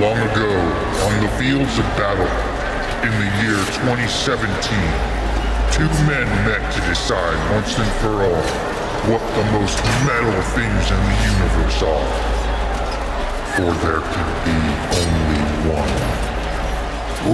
[0.00, 0.48] Long ago,
[1.04, 2.24] on the fields of battle,
[3.04, 4.48] in the year 2017,
[5.76, 8.40] two men met to decide once and for all
[9.12, 9.76] what the most
[10.08, 12.08] metal things in the universe are.
[13.52, 14.56] For there can be
[14.96, 15.92] only one.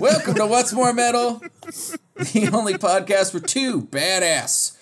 [0.00, 1.42] Welcome to What's More Metal,
[2.16, 4.76] the only podcast for two badass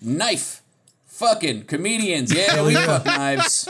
[0.00, 0.62] knife
[1.06, 2.34] fucking comedians.
[2.34, 3.68] Yeah, we fuck knives.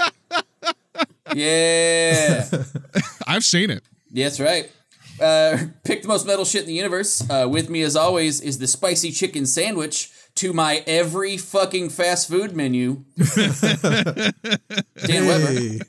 [1.34, 2.46] Yeah.
[3.26, 3.82] I've seen it.
[4.10, 4.70] That's right.
[5.20, 7.28] Uh, pick the most metal shit in the universe.
[7.28, 12.28] Uh, with me, as always, is the spicy chicken sandwich to my every fucking fast
[12.28, 13.04] food menu.
[13.16, 14.32] Dan
[15.26, 15.84] Weber.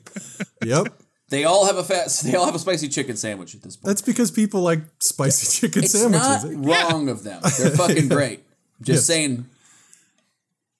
[0.64, 0.86] Yep.
[1.30, 2.24] They all have a fast.
[2.24, 3.86] They all have a spicy chicken sandwich at this point.
[3.86, 6.44] That's because people like spicy chicken It's sandwiches.
[6.44, 7.40] not wrong of them.
[7.58, 8.44] They're fucking great.
[8.82, 9.06] Just Yes.
[9.06, 9.46] saying.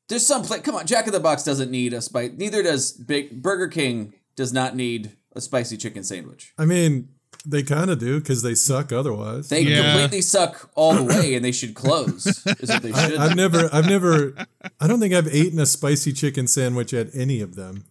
[0.09, 0.61] There's some place.
[0.61, 2.33] Come on, Jack in the Box doesn't need a spice.
[2.37, 4.13] Neither does Big Burger King.
[4.37, 6.53] Does not need a spicy chicken sandwich.
[6.59, 7.09] I mean,
[7.47, 9.49] they kind of do because they suck otherwise.
[9.49, 9.93] They Yeah.
[9.93, 12.27] completely suck all the way, and they should close.
[12.27, 13.17] Is what they should.
[13.17, 14.35] I've never, I've never,
[14.81, 17.85] I don't think I've eaten a spicy chicken sandwich at any of them.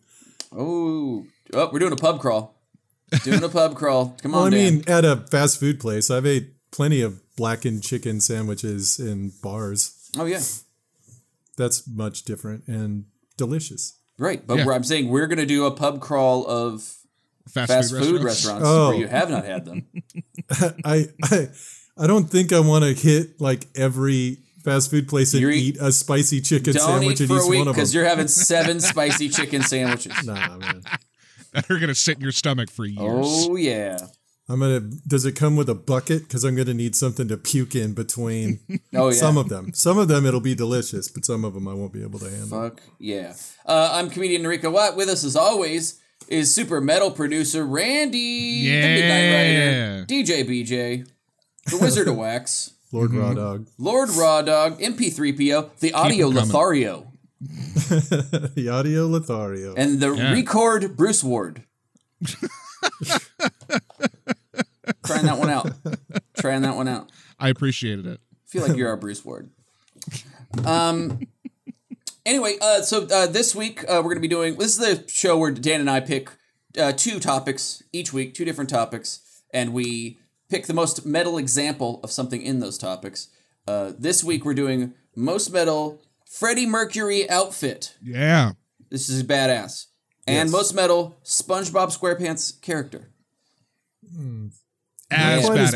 [0.52, 2.56] Oh, oh, we're doing a pub crawl.
[3.24, 4.16] Doing a pub crawl.
[4.22, 4.74] Come on, Well, I Dan.
[4.76, 10.10] mean, at a fast food place, I've ate plenty of blackened chicken sandwiches in bars.
[10.18, 10.42] oh yeah,
[11.58, 13.06] That's much different and
[13.38, 13.94] delicious.
[14.18, 14.46] right.
[14.46, 14.66] But Yeah.
[14.66, 16.96] we're, I'm saying we're gonna do a pub crawl of
[17.50, 18.62] Fast, fast food, food restaurants.
[18.64, 18.90] restaurants Oh.
[18.90, 19.86] where you have not had them.
[20.86, 21.48] I, I,
[21.98, 25.78] I don't think I want to hit like every fast food place and You're- eat
[25.80, 28.06] a spicy chicken Don't sandwich eat at for each a week one of because you're
[28.06, 30.14] having seven spicy chicken sandwiches.
[30.26, 30.84] Nah, man.
[31.68, 32.98] They're gonna sit in your stomach for years.
[33.00, 33.98] Oh yeah.
[34.50, 34.80] I'm gonna.
[35.08, 36.24] Does it come with a bucket?
[36.24, 38.60] Because I'm gonna need something to puke in between
[38.96, 39.16] Oh yeah.
[39.16, 39.72] some of them.
[39.74, 42.30] Some of them it'll be delicious, but some of them I won't be able to
[42.30, 42.48] handle.
[42.70, 43.34] Fuck yeah.
[43.66, 44.96] Uh, I'm comedian Enrico Watt.
[44.98, 51.08] With us as always is super metal producer Randy, the Midnight Rider, DJ BJ,
[51.70, 53.20] the Wizard of Wax, Lord Mm-hmm.
[53.20, 56.50] Raw Dog, Lord Raw Dog, MP3PO, the Audio 'em coming.
[56.50, 57.12] Lothario,
[57.42, 59.74] the Audio Lothario.
[59.76, 60.32] and the Yeah.
[60.34, 61.64] Record Bruce Ward.
[65.06, 65.72] Trying that one out.
[66.38, 67.12] Trying that one out.
[67.40, 68.20] I appreciated it.
[68.32, 69.50] I feel like you're our Bruce Ward.
[70.66, 71.26] Um.
[72.26, 74.56] Anyway, uh, so uh, this week uh, we're going to be doing.
[74.56, 76.30] This is the show where Dan and I pick
[76.80, 80.20] uh, two topics each week, two different topics, and we
[80.50, 83.28] pick the most metal example of something in those topics.
[83.68, 87.96] Uh, this week we're doing most metal Freddie Mercury outfit.
[88.02, 88.54] Yeah.
[88.90, 89.88] This is badass.
[90.26, 90.52] And Yes.
[90.52, 93.10] most metal SpongeBob SquarePants character.
[95.12, 95.74] As Quite badass.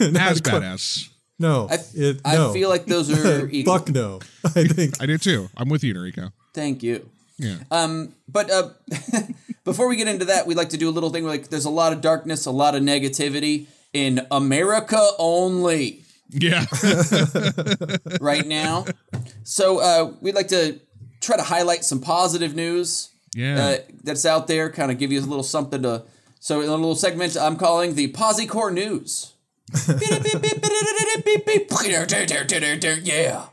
[0.00, 0.16] badass.
[0.20, 1.08] As badass.
[1.38, 3.78] No, I, it, I feel like those are equal.
[3.78, 4.20] Fuck no.
[4.44, 5.48] I think I do too.
[5.56, 6.30] I'm with you, Enrico.
[6.52, 7.08] Thank you.
[7.38, 7.58] Yeah.
[7.70, 8.70] Um, but uh,
[9.64, 11.24] before we get into that, we'd like to do a little thing.
[11.24, 16.66] Like, there's a lot of darkness, a lot of negativity in America only yeah.
[18.20, 18.84] right now.
[19.44, 20.80] so uh, we'd like to
[21.20, 23.64] try to highlight some positive news Yeah.
[23.64, 24.70] uh, that's out there.
[24.70, 26.02] Kind of give you a little something to.
[26.40, 29.34] So in a little segment, I'm calling the Posicore News.
[33.04, 33.46] Yeah.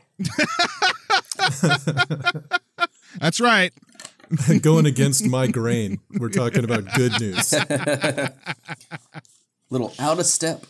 [3.18, 3.72] That's right.
[4.62, 6.00] going against my grain.
[6.18, 7.52] We're talking about good news.
[9.70, 10.64] Little out of step.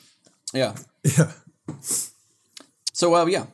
[0.53, 0.75] Yeah.
[1.05, 1.33] Yeah.
[2.93, 3.47] So uh, yeah,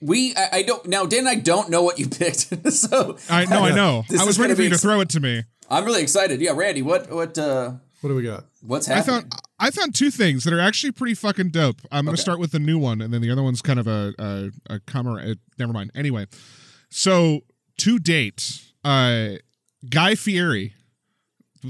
[0.00, 1.06] we I, I don't now.
[1.06, 3.64] Dan I don't know what you picked, so I know.
[3.64, 4.04] I know.
[4.08, 5.44] This I was ready to for be you to ex- throw it to me.
[5.68, 6.40] I'm really excited.
[6.40, 8.44] Yeah, Randy, what what uh What do we got?
[8.62, 9.30] what's I happening?
[9.60, 11.80] Found I found two things that are actually pretty fucking dope.
[11.92, 12.22] I'm gonna Okay.
[12.22, 14.80] start with the new one, and then the other one's kind of a a, a
[14.80, 15.30] camera.
[15.30, 15.90] Uh, never mind.
[15.94, 16.26] Anyway,
[16.90, 17.40] so
[17.78, 19.30] to date, uh,
[19.88, 20.74] Guy Fieri.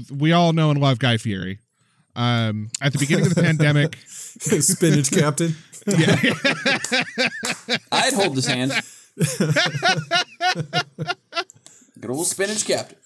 [0.09, 1.59] We all know and love Guy Fieri.
[2.15, 5.55] Um, at the beginning of the pandemic, Spinach Captain.
[5.85, 6.15] Yeah,
[7.91, 8.71] I'd hold his hand.
[11.99, 12.97] Good old spinach captain.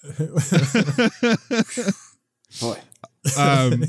[2.62, 2.80] Boy,
[3.38, 3.84] um,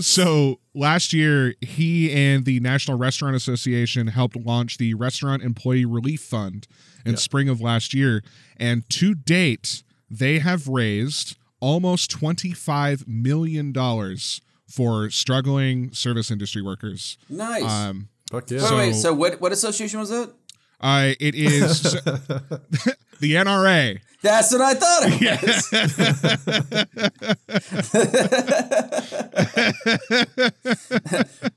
[0.00, 6.20] so last year he and the National Restaurant Association helped launch the Restaurant Employee Relief
[6.20, 6.66] Fund
[7.06, 8.22] in spring of last year,
[8.56, 16.62] and to date they have raised almost twenty five million dollars for struggling service industry
[16.62, 17.16] workers.
[17.28, 17.62] nice.
[17.62, 18.62] Um, Fuck yeah.
[18.70, 20.32] wait, wait, so- so what what association was that?
[20.80, 21.82] Uh, it is
[23.20, 24.00] the NRA.
[24.24, 25.42] That's what I thought it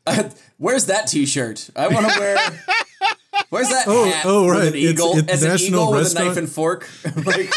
[0.05, 0.37] was.
[0.57, 1.69] Where's that T-shirt?
[1.75, 2.37] I want to wear.
[3.49, 5.17] Where's that Oh, hat oh, with an eagle?
[5.17, 6.89] it's As an National eagle with a knife and fork.
[7.25, 7.51] like,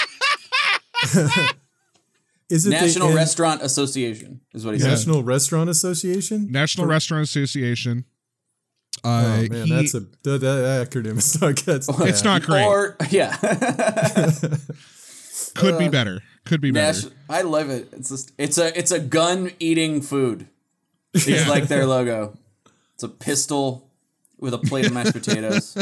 [2.48, 4.90] Is it National the Restaurant Association is what he said.
[4.90, 6.50] National Restaurant Association?
[6.50, 8.04] National Restaurant Association.
[9.02, 9.08] Uh,
[9.40, 11.82] Oh man, he- that's a that, that acronym is not good.
[12.08, 12.64] It's not great.
[12.66, 13.34] Or yeah,
[15.54, 16.22] Could be better.
[16.44, 17.10] Could be better.
[17.28, 17.88] I love it.
[17.92, 20.46] It's just it's a it's a gun eating food.
[21.14, 22.36] It's like their logo.
[22.94, 23.88] It's a pistol
[24.38, 25.76] with a plate of mashed potatoes.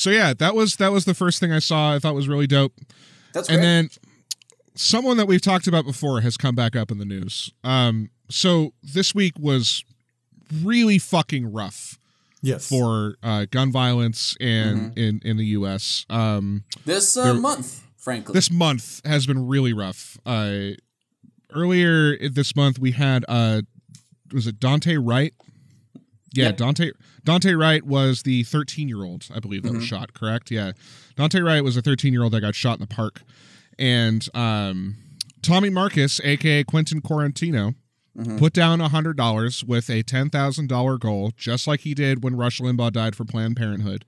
[0.00, 1.94] So yeah, that was that was the first thing I saw.
[1.94, 2.72] I thought was really dope.
[3.34, 3.56] That's great.
[3.56, 3.88] And then
[4.74, 7.52] someone that we've talked about before has come back up in the news.
[7.62, 9.84] Um, so this week was
[10.62, 11.99] really fucking rough
[12.42, 12.68] yes.
[12.68, 14.98] for uh, gun violence and Mm-hmm.
[14.98, 16.06] in in the U.S.
[16.10, 20.18] Um, this uh, month, frankly, this month has been really rough.
[20.26, 20.70] Uh,
[21.54, 23.62] earlier this month we had uh,
[24.32, 25.34] was it Daunte Wright?
[26.32, 26.56] Yeah, Yep.
[26.58, 26.92] Daunte
[27.24, 30.14] Daunte Wright was the 13 year old, I believe, that was shot.
[30.14, 30.50] Correct?
[30.50, 30.72] Yeah,
[31.16, 33.22] Daunte Wright was a 13 year old that got shot in the park,
[33.78, 34.96] and um,
[35.42, 37.74] Tommy Marcus, aka Quentin Quarantino,
[38.38, 42.36] put down hundred dollars with a ten thousand dollar goal, just like he did when
[42.36, 44.04] Rush Limbaugh died for Planned Parenthood.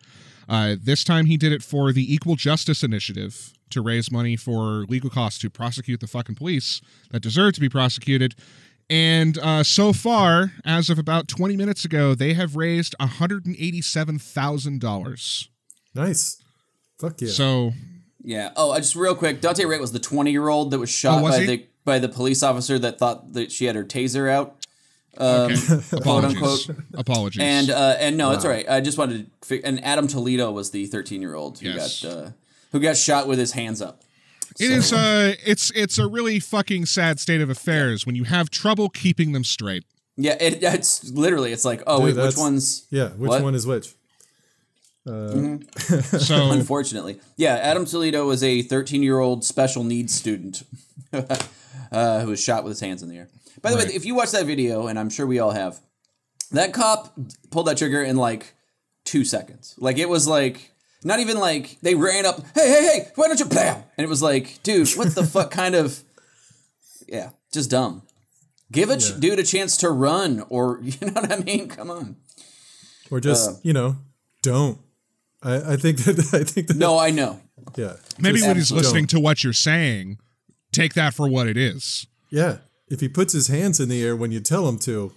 [0.48, 4.84] Uh, this time he did it for the Equal Justice Initiative to raise money for
[4.88, 8.34] legal costs to prosecute the fucking police that deserve to be prosecuted.
[8.90, 15.48] And uh, so far, as of about 20 minutes ago, they have raised $187,000.
[15.94, 16.42] Nice.
[17.00, 17.28] Fuck yeah.
[17.28, 17.72] So,
[18.22, 18.50] yeah.
[18.56, 19.40] Oh, I just real quick.
[19.40, 21.46] Daunte Wright was the twenty-year-old that was shot Oh, was by he?
[21.46, 24.56] the by the police officer that thought that she had her taser out.
[25.18, 25.56] okay.
[26.00, 26.70] quote unquote.
[26.94, 27.42] Apologies.
[27.42, 28.68] And uh, and no, it's all right.
[28.68, 29.46] I just wanted to.
[29.48, 32.02] Fi- and Adam Toledo was the thirteen-year-old who Yes.
[32.02, 32.30] got uh,
[32.72, 34.02] who got shot with his hands up.
[34.60, 38.50] It is uh it's it's a really fucking sad state of affairs when you have
[38.50, 39.84] trouble keeping them straight.
[40.16, 41.52] Yeah, it, it's literally.
[41.52, 42.86] It's like, oh, Dude, wait, which one's?
[42.90, 43.42] yeah, which what?
[43.42, 43.94] one is which?
[45.06, 47.54] So Unfortunately, yeah.
[47.56, 50.62] Adam Toledo was a 13-year-old special needs student
[51.92, 53.28] uh, who was shot with his hands in the air.
[53.60, 55.80] By the way, if you watch that video, and I'm sure we all have,
[56.50, 57.14] that cop
[57.50, 58.54] pulled that trigger in like
[59.04, 59.74] two seconds.
[59.78, 60.72] Like it was like
[61.04, 62.40] not even like they ran up.
[62.54, 63.08] Hey, hey, hey!
[63.14, 63.82] Why don't you blam?
[63.96, 66.02] And it was like, dude, what the fuck kind of?
[67.08, 68.02] Yeah, just dumb.
[68.70, 69.16] Give a ch- Yeah.
[69.18, 71.68] dude a chance to run, or you know what I mean?
[71.68, 72.16] Come on.
[73.10, 73.96] Or just Uh, you know,
[74.42, 74.78] don't.
[75.42, 77.40] I, I think that I think that No, I know.
[77.76, 80.18] yeah maybe Just when he's absolutely listening to what you're saying,
[80.72, 82.06] take that for what it is.
[82.30, 82.58] yeah.
[82.88, 85.12] If he puts his hands in the air when you tell him to,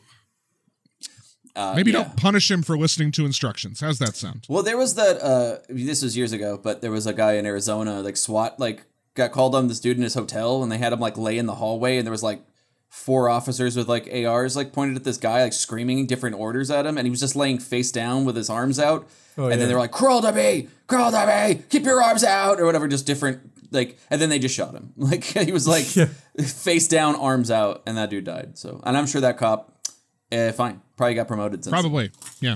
[1.57, 2.04] Uh, Maybe yeah.
[2.04, 3.80] don't punish him for listening to instructions.
[3.80, 4.46] How's that sound?
[4.50, 5.22] Well, there was that.
[5.22, 8.84] Uh, this was years ago, but there was a guy in Arizona, like SWAT, like
[9.13, 11.46] got called on this dude in his hotel, and they had him like lay in
[11.46, 12.42] the hallway, and there was like
[12.90, 16.86] four officers with like ARs like pointed at this guy, like screaming different orders at
[16.86, 19.58] him, and he was just laying face down with his arms out, Oh, and yeah.
[19.58, 22.66] then they were like, "Crawl to me, crawl to me, keep your arms out," or
[22.66, 23.55] whatever, just different.
[23.71, 24.94] Like, and then they just shot him.
[24.97, 26.06] Like he was like Yeah.
[26.44, 28.57] face down, arms out, and that dude died.
[28.57, 29.88] So, and I'm sure that cop,
[30.31, 31.72] eh, fine, probably got promoted since.
[31.72, 31.81] then.
[31.81, 32.12] Probably.
[32.41, 32.55] Yeah.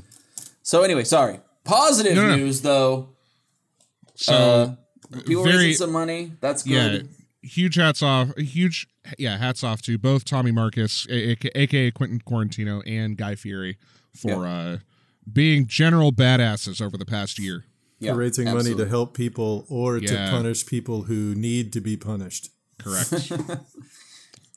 [0.62, 1.40] So anyway, sorry.
[1.64, 2.36] Positive No, no, no.
[2.38, 3.10] news though.
[4.16, 4.78] So
[5.14, 6.34] Uh, People very- raising some money.
[6.42, 7.10] That's good.
[7.42, 8.36] yeah, huge hats off.
[8.38, 8.88] Huge
[9.18, 13.78] yeah, hats off to both Tommy Marcus, aka Quentin Quarantino, and Guy Fieri
[14.16, 14.78] for uh,
[15.32, 17.66] being general badasses over the past year.
[18.00, 21.98] Yeah, for raising money to help people or to punish people who need to be
[21.98, 22.50] punished.
[22.78, 23.32] Correct.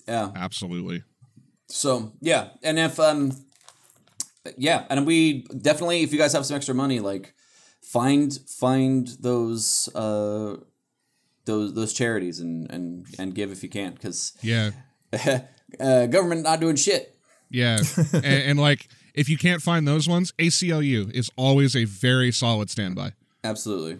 [0.09, 0.31] Yeah.
[0.35, 1.05] Absolutely.
[1.69, 3.33] So yeah, and if um,
[4.57, 7.35] yeah, and we definitely, if you guys have some extra money, like
[7.83, 10.57] find find those uh
[11.45, 14.71] those those charities and and and give if you can, because Yeah.
[15.81, 17.17] uh, government not doing shit.
[17.51, 17.79] Yeah.
[18.13, 22.71] and, and like if you can't find those ones, ACLU is always a very solid
[22.71, 23.13] standby.
[23.45, 23.99] Absolutely.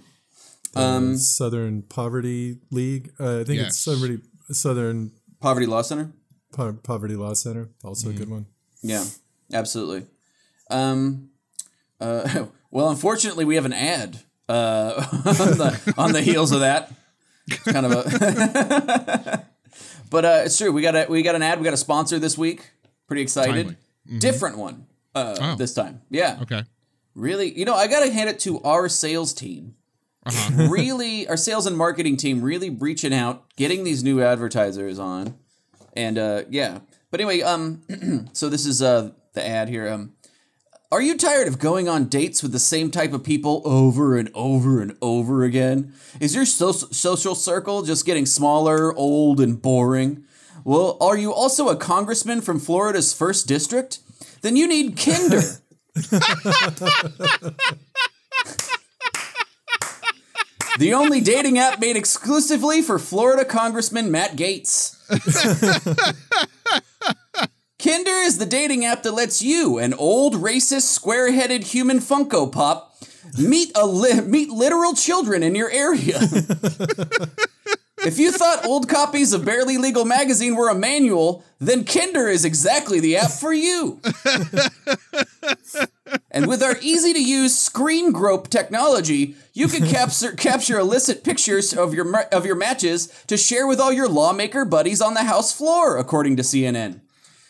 [0.75, 3.13] Um, Southern Poverty League.
[3.21, 3.69] Uh, I think Yes.
[3.69, 6.13] it's Southern Southern Poverty Law Center.
[6.53, 7.69] Po- Poverty Law Center.
[7.85, 8.17] Also Mm-hmm.
[8.17, 8.47] a good one.
[8.83, 9.05] Yeah,
[9.53, 10.07] absolutely.
[10.71, 11.31] Um,
[12.01, 14.19] uh, well, unfortunately, we have an ad
[14.49, 16.91] uh, on, the, on the heels of that.
[17.49, 19.45] It's kind of a,
[20.11, 20.71] but uh, it's true.
[20.73, 21.59] We got a we got an ad.
[21.59, 22.71] We got a sponsor this week.
[23.09, 23.77] Pretty excited.
[24.07, 24.19] Timely.
[24.21, 25.55] Different one uh, Oh.
[25.57, 26.03] this time.
[26.11, 26.63] Yeah, Okay.
[27.15, 27.57] Really.
[27.57, 29.75] You know, I gotta hand it to our sales team.
[30.25, 30.69] Uh-huh.
[30.71, 35.37] really, our sales and marketing team really reaching out, getting these new advertisers on,
[35.95, 36.81] and uh, yeah.
[37.11, 39.89] But anyway, um, so this is uh the ad here.
[39.89, 40.13] Um,
[40.91, 44.31] Are you tired of going on dates with the same type of people over and
[44.35, 45.95] over and over again?
[46.21, 50.25] Is your so- social circle just getting smaller, old, and boring?
[50.65, 54.01] Well, are you also a congressman from Florida's first district?
[54.43, 55.41] Then you need Kinder.
[60.79, 64.97] The only dating app made exclusively for Florida Congressman Matt Gaetz.
[67.79, 72.97] Kinder is the dating app that lets you, an old racist square-headed human Funko Pop,
[73.39, 76.21] meet a li- meet literal children in your area.
[78.05, 82.45] if you thought old copies of Barely Legal magazine were a manual, then Kinder is
[82.45, 84.01] exactly the app for you.
[86.31, 91.73] and with our easy to use screen grope technology, you can capture capture illicit pictures
[91.73, 95.53] of your of your matches to share with all your lawmaker buddies on the House
[95.53, 97.01] floor, according to CNN.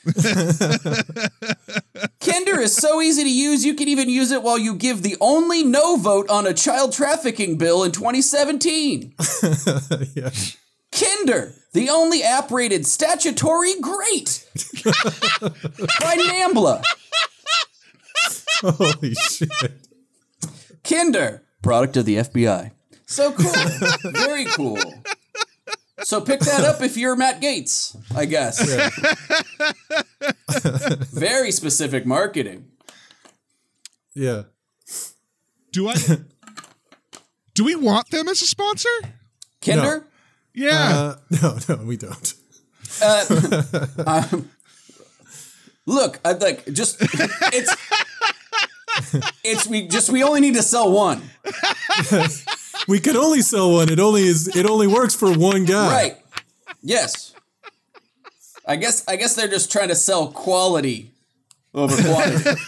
[2.20, 5.16] Kinder is so easy to use, you can even use it while you give the
[5.20, 9.14] only no vote on a child trafficking bill in 2017.
[10.14, 10.30] yeah.
[10.90, 14.46] Kinder, the only app rated statutory great
[14.84, 16.82] by NAMBLA.
[18.60, 19.72] Holy shit.
[20.84, 22.72] Kinder, product of the FBI.
[23.06, 24.12] So cool.
[24.12, 24.78] Very cool.
[26.04, 28.60] So pick that up if you're Matt Gaetz, I guess.
[31.12, 32.66] Very specific marketing.
[34.14, 34.42] Yeah.
[35.72, 35.94] Do I?
[37.54, 38.88] do we want them as a sponsor?
[39.62, 40.06] Kinder?
[40.54, 40.70] Yeah.
[40.70, 42.34] Uh, no, no, we don't.
[45.86, 47.74] Look, I like just it's
[49.42, 51.22] it's we just we only need to sell one.
[52.88, 53.90] We can only sell one.
[53.90, 54.54] It only is.
[54.56, 55.90] It only works for one guy.
[55.90, 56.16] Right.
[56.82, 57.34] Yes.
[58.66, 61.10] I guess I guess they're just trying to sell quality
[61.74, 62.50] over quantity.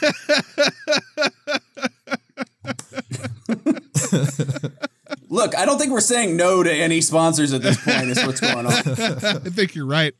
[5.29, 8.09] Look, I don't think we're saying no to any sponsors at this point.
[8.09, 8.73] Is what's going on.
[8.73, 10.15] I think you're right.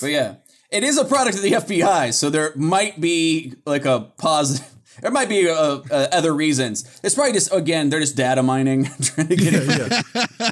[0.00, 0.34] But yeah,
[0.70, 4.66] it is a product of the FBI, so there might be like a positive.
[5.02, 5.54] There might be uh,
[5.90, 6.84] uh, other reasons.
[7.02, 9.68] It's probably just again they're just data mining, trying to get it.
[10.14, 10.50] Yeah.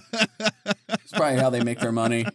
[1.02, 2.26] It's probably how they make their money.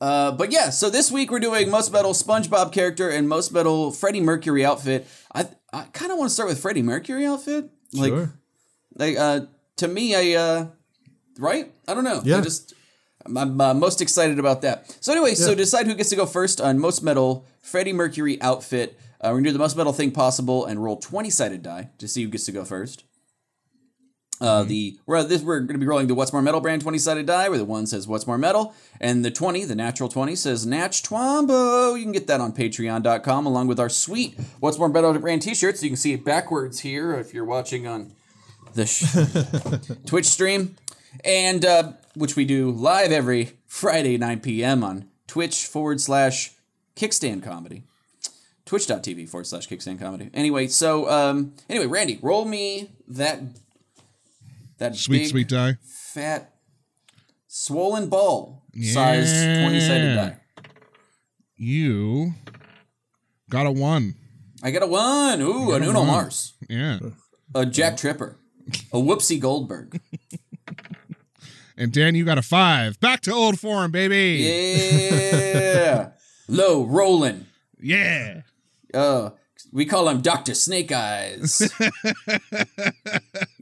[0.00, 3.90] Uh, but yeah, so this week we're doing most metal SpongeBob character and most metal
[3.92, 5.06] Freddie Mercury outfit.
[5.34, 7.70] I I kind of want to start with Freddie Mercury outfit.
[7.92, 8.32] Like, sure.
[8.96, 9.40] like uh,
[9.76, 10.66] to me, I uh,
[11.38, 11.72] right?
[11.86, 12.18] I don't know.
[12.18, 12.40] I Yeah.
[12.40, 12.74] just
[13.24, 14.94] I'm, I'm uh, most excited about that.
[15.00, 18.98] So anyway, so decide who gets to go first on most metal Freddie Mercury outfit.
[19.24, 22.06] Uh, we're gonna do the most metal thing possible and roll twenty sided die to
[22.06, 23.04] see who gets to go first.
[24.40, 24.68] Uh, Mm-hmm.
[24.68, 27.24] the we're this we're going to be rolling the What's More Metal brand twenty sided
[27.26, 30.66] die, where the one says What's More Metal, and the twenty, the natural twenty, says
[30.66, 31.96] Natch Twombo.
[31.96, 35.82] You can get that on Patreon.com along with our sweet What's More Metal brand T-shirts.
[35.84, 38.12] You can see it backwards here if you're watching on
[38.74, 39.04] the sh-
[40.06, 40.74] Twitch stream,
[41.24, 44.82] and uh, which we do live every Friday nine p.m.
[44.82, 46.50] on Twitch forward slash
[46.96, 47.84] Kickstand Comedy
[48.78, 50.30] twitch.tv forward slash kickstand comedy.
[50.34, 53.40] Anyway, so um anyway, Randy, roll me that
[54.78, 55.76] that Sweet, big, sweet die.
[55.84, 56.54] fat
[57.46, 60.36] swollen ball size 20 sided die.
[61.56, 62.34] You
[63.48, 64.16] got a one.
[64.62, 65.40] I got a one.
[65.40, 66.06] Ooh, an Uno one.
[66.08, 66.54] Mars.
[66.68, 66.98] Yeah.
[67.54, 68.36] A Jack Tripper.
[68.92, 70.00] A Whoopsie Goldberg.
[71.76, 73.00] And Dan, you got a five.
[73.00, 74.44] Back to old form, baby.
[74.48, 76.10] Yeah.
[76.46, 77.46] Low rolling.
[77.80, 78.42] Yeah.
[78.94, 79.30] Uh
[79.72, 80.54] we call him Dr.
[80.54, 81.60] Snake Eyes.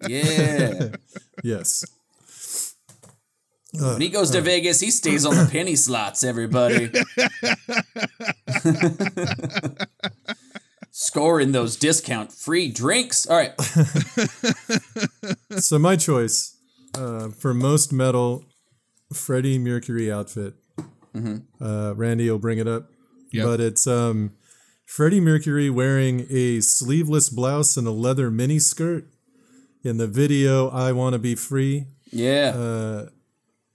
[0.08, 0.88] yeah.
[1.42, 1.84] Yes.
[3.74, 6.90] When he goes to Vegas, he stays on the penny slots, everybody.
[10.90, 13.26] Scoring those discount free drinks.
[13.26, 13.52] All right.
[15.58, 16.56] So my choice
[16.94, 18.44] uh, for most metal
[19.12, 20.54] Freddie Mercury outfit.
[21.60, 22.90] Uh, Randy will bring it up,
[23.32, 23.44] Yep.
[23.46, 24.32] but it's um,
[24.92, 29.06] Freddie Mercury wearing a sleeveless blouse and a leather mini skirt
[29.82, 33.06] in the video "I Want to Be Free." Yeah.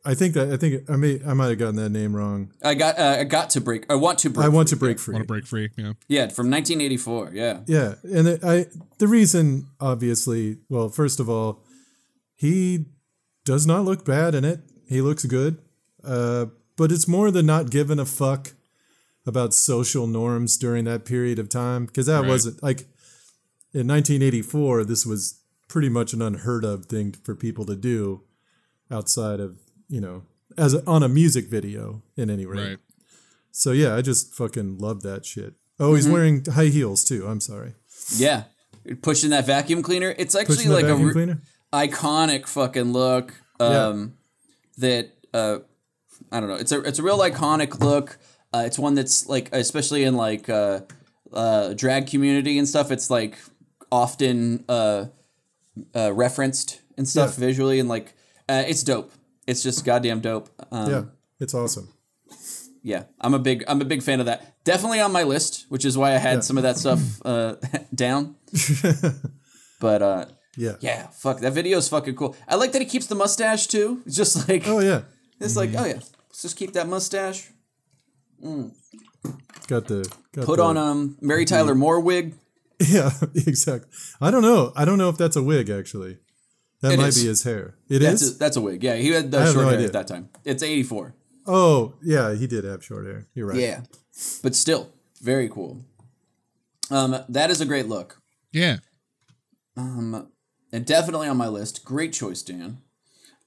[0.06, 2.54] I think that I think I may I might have gotten that name wrong.
[2.64, 4.46] I got uh, I got to break I want to break.
[4.46, 4.90] I want to free.
[4.90, 5.14] break free.
[5.14, 5.70] Want to break free?
[5.76, 5.94] Yeah.
[6.08, 7.32] Yeah, from 1984.
[7.34, 7.62] Yeah.
[7.66, 8.68] Yeah, and it, I
[9.00, 11.64] the reason obviously, well, first of all,
[12.36, 12.86] he
[13.44, 14.60] does not look bad in it.
[14.88, 15.58] He looks good,
[16.04, 16.46] uh,
[16.76, 18.54] but it's more the not giving a fuck
[19.28, 22.30] about social norms during that period of time because that Right.
[22.30, 22.88] wasn't like
[23.74, 24.86] in 1984.
[24.86, 28.24] This was pretty much an unheard of thing for people to do
[28.90, 30.24] outside of you know
[30.58, 32.68] as a, on a music video in any rate.
[32.70, 32.78] Right.
[33.52, 35.54] So yeah, I just fucking love that shit.
[35.80, 37.28] Oh, he's wearing high heels too.
[37.28, 37.74] I'm sorry.
[38.16, 38.44] Yeah,
[39.02, 40.16] pushing that vacuum cleaner.
[40.18, 41.42] It's actually like a re- cleaner.
[41.74, 43.34] iconic fucking look.
[43.60, 44.14] Um,
[44.78, 45.60] that uh,
[46.32, 46.56] I don't know.
[46.56, 48.18] It's a it's a real iconic look.
[48.54, 50.82] Uh, it's one that's like, especially in like uh,
[51.34, 52.92] uh, drag community and stuff.
[52.92, 53.38] It's like
[53.92, 55.06] often uh,
[55.96, 57.46] uh, referenced and stuff Yeah.
[57.48, 58.14] visually, and like
[58.50, 59.12] uh, it's dope.
[59.46, 60.50] It's just goddamn dope.
[60.72, 61.04] Um, Yeah,
[61.40, 61.90] it's awesome.
[62.84, 64.64] yeah, I'm a big I'm a big fan of that.
[64.64, 67.56] Definitely on my list, which is why I had some of that stuff uh,
[67.96, 68.36] down.
[69.80, 70.26] but uh,
[70.58, 70.76] Yeah.
[70.80, 72.36] yeah, fuck that video is fucking cool.
[72.48, 74.02] I like that he keeps the mustache too.
[74.06, 75.02] It's just like Oh yeah.
[75.40, 76.00] it's like oh yeah,
[76.30, 77.52] let's just keep that mustache.
[78.42, 82.34] Got the got Put the, on um Mary Tyler Moore wig.
[82.80, 83.90] Yeah, exactly.
[84.22, 84.72] I don't know.
[84.76, 86.20] I don't know if that's a wig actually.
[86.82, 87.22] That It might is.
[87.24, 87.74] be his hair.
[87.90, 88.36] It That's is.
[88.36, 88.84] a, that's a wig.
[88.84, 89.88] Yeah, he had I the short no hair idea.
[89.88, 90.30] at that time.
[90.46, 91.16] It's 84.
[91.48, 93.26] Oh, yeah, he did have short hair.
[93.34, 93.58] You're right.
[93.58, 93.82] Yeah,
[94.44, 94.92] but still
[95.24, 95.84] very cool.
[96.92, 98.22] Um, that is a great look.
[98.52, 98.78] Yeah.
[99.76, 100.28] Um,
[100.72, 101.84] and definitely on my list.
[101.84, 102.78] Great choice, Dan.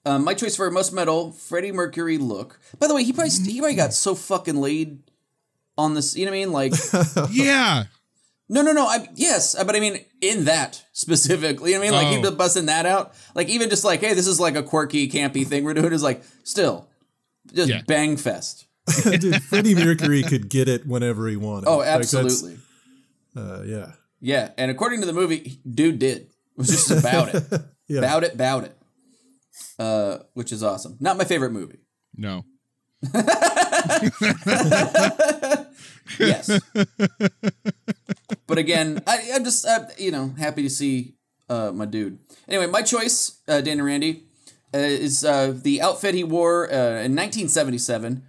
[0.07, 2.59] Um, my choice for most metal, Freddie Mercury look.
[2.79, 5.01] By the way, he probably he probably got so fucking laid
[5.77, 6.17] on this.
[6.17, 6.53] You know what I mean?
[6.53, 6.73] Like,
[7.31, 7.85] Yeah.
[8.49, 8.87] no, no, no.
[8.87, 11.73] I yes, but I mean in that specifically.
[11.73, 12.13] You know what I mean?
[12.15, 12.31] Like Oh.
[12.31, 13.13] he busting that out.
[13.35, 15.93] Like even just like, hey, this is like a quirky, campy thing we're doing.
[15.93, 16.89] Is like still
[17.53, 17.83] just Yeah.
[17.87, 18.67] bang fest.
[19.05, 21.69] Dude, Freddie Mercury could get it whenever he wanted.
[21.69, 22.59] Oh, Like, absolutely.
[23.37, 23.93] uh, yeah.
[24.21, 26.17] yeah, and according to the movie, dude did.
[26.23, 27.45] It was just about it.
[27.89, 27.99] Yeah.
[27.99, 28.77] About it, about it.
[29.79, 30.97] Uh, which is awesome.
[31.01, 31.79] Not my favorite movie.
[32.17, 32.45] No.
[36.19, 36.61] Yes.
[38.47, 41.15] but again, I, I'm just uh, you know happy to see
[41.49, 42.19] uh, my dude.
[42.49, 44.25] Anyway, my choice, uh, Dan and Randy,
[44.75, 48.23] uh, is uh, the outfit he wore uh, in 1977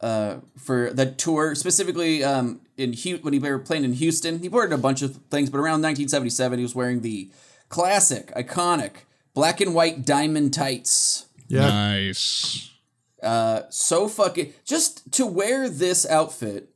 [0.00, 4.40] uh, for the tour, specifically um, in Hu- when he were playing in Houston.
[4.40, 7.30] He wore a bunch of things, but around 1977, he was wearing the
[7.68, 11.68] classic, iconic black and white diamond tights Yeah.
[11.68, 12.70] Nice.
[13.22, 16.68] Uh, so fucking just to wear this outfit.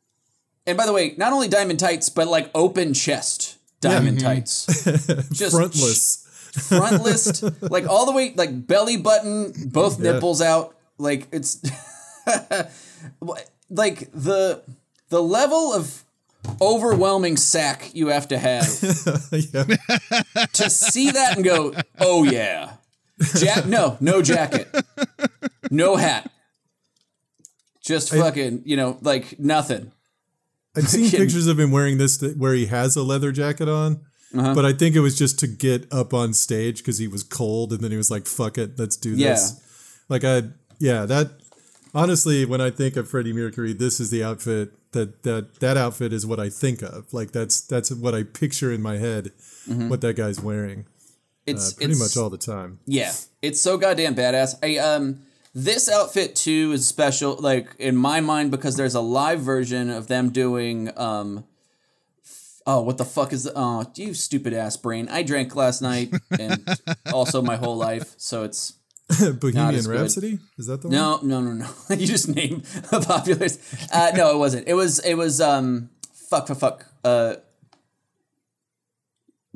[0.66, 4.66] And by the way, not only diamond tights, but like open chest diamond tights.
[5.32, 6.26] Just Frontless.
[6.68, 10.74] frontless, like all the way, like belly button, both nipples out.
[10.98, 11.62] Like it's
[13.70, 14.62] like the
[15.08, 16.04] the level of
[16.60, 18.64] overwhelming sack you have to have
[20.52, 22.74] to see that and go, oh yeah,
[23.36, 24.68] Jack, no, no jacket,
[25.70, 26.30] no hat,
[27.84, 29.92] just fucking, you know, like nothing.
[30.76, 34.00] I've seen pictures of him wearing this th- where he has a leather jacket on,
[34.34, 34.54] Uh-huh.
[34.54, 37.72] but I think it was just to get up on stage because he was cold,
[37.72, 39.30] and then he was like, "Fuck it, let's do Yeah.
[39.30, 39.60] this."
[40.10, 40.42] Like I,
[40.78, 41.30] yeah, that.
[41.96, 46.12] Honestly, when I think of Freddie Mercury, this is the outfit that that that outfit
[46.12, 47.12] is what I think of.
[47.14, 49.32] Like that's that's what I picture in my head.
[49.66, 50.82] What that guy's wearing, uh,
[51.46, 52.80] It's pretty it's, much all the time.
[52.84, 54.56] Yeah, it's so goddamn badass.
[54.62, 55.22] I um
[55.54, 60.06] this outfit too is special like in my mind because there's a live version of
[60.06, 61.44] them doing um
[62.66, 65.08] oh what the fuck is the, oh you stupid ass brain.
[65.08, 66.68] I drank last night and
[67.10, 68.74] also my whole life, so it's
[69.40, 70.00] Bohemian as good.
[70.00, 70.96] Rhapsody is that the one?
[70.96, 71.68] no, no, no, no.
[71.96, 73.46] you just named a popular.
[73.92, 74.66] Uh, no, it wasn't.
[74.66, 74.98] It was.
[75.00, 75.40] It was.
[75.40, 75.90] Um.
[76.28, 76.48] Fuck.
[76.48, 76.58] Fuck.
[76.58, 76.86] Fuck.
[77.04, 77.36] Uh.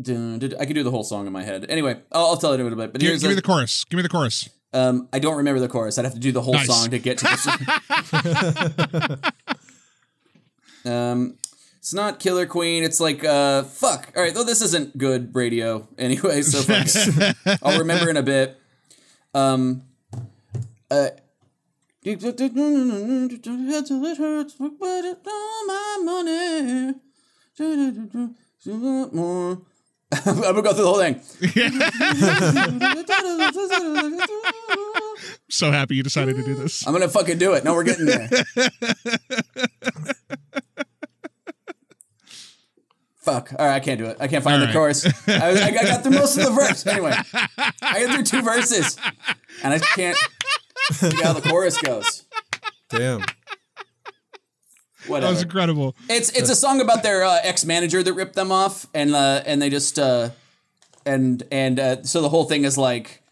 [0.01, 1.67] dun, dun, I could do the whole song in my head.
[1.69, 2.93] Anyway, I'll, I'll tell it in a little bit.
[2.93, 3.83] But Give, here's give me the chorus.
[3.85, 4.49] Give me the chorus.
[4.73, 5.99] um, I don't remember the chorus.
[5.99, 6.69] I'd have to do the whole Nice.
[6.69, 9.33] song to get to the
[10.91, 11.37] Um,
[11.79, 12.85] it's not Killer Queen.
[12.85, 14.13] It's like uh, fuck.
[14.17, 16.43] All right, though this isn't good radio anyway.
[16.43, 16.61] So.
[17.63, 18.60] I'll remember in a bit.
[19.35, 19.83] Um,
[20.91, 21.09] uh.
[22.03, 22.49] Let her
[24.79, 26.95] but it all my money.
[29.13, 29.59] More.
[30.13, 31.21] I'm gonna go through the whole thing.
[35.51, 36.87] So happy you decided to do this.
[36.87, 37.65] I'm gonna fucking do it.
[37.65, 38.31] No, we're getting there.
[43.31, 43.53] Fuck.
[43.59, 44.17] All right, I can't do it.
[44.19, 44.73] I can't find All the right.
[44.75, 45.07] chorus.
[45.29, 46.85] I, I got through most of the verse.
[46.91, 47.13] Anyway,
[47.83, 48.97] I got through two verses,
[49.63, 50.17] and I can't
[50.93, 52.25] figure how the chorus goes.
[52.89, 53.21] Damn.
[55.07, 55.21] What?
[55.21, 55.95] That was incredible.
[56.09, 59.43] It's it's a song about their uh, ex manager that ripped them off, and uh,
[59.47, 60.31] and they just uh,
[61.07, 63.23] and and uh, so the whole thing is like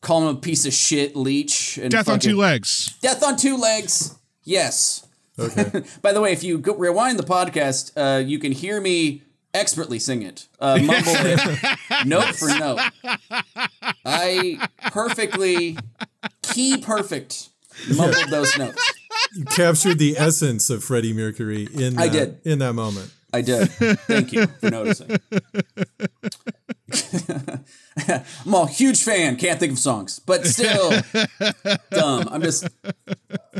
[0.00, 2.96] call him a piece of shit leech and Death on two legs.
[3.02, 4.16] Death on two legs.
[4.44, 5.06] Yes.
[5.38, 5.84] Okay.
[6.02, 9.22] By the way, if you go, rewind the podcast, uh, you can hear me
[9.54, 12.80] expertly sing it, uh, mumble it, note for note.
[14.04, 15.76] I perfectly,
[16.42, 17.48] key perfect,
[17.96, 18.92] mumbled those notes.
[19.34, 22.40] you captured the essence of Freddie Mercury in that, I did.
[22.44, 23.12] in that moment.
[23.34, 23.70] I did.
[23.70, 25.16] Thank you for noticing.
[28.44, 29.36] I'm a huge fan.
[29.36, 30.90] Can't think of songs, but still
[31.90, 32.28] dumb.
[32.30, 32.68] I'm just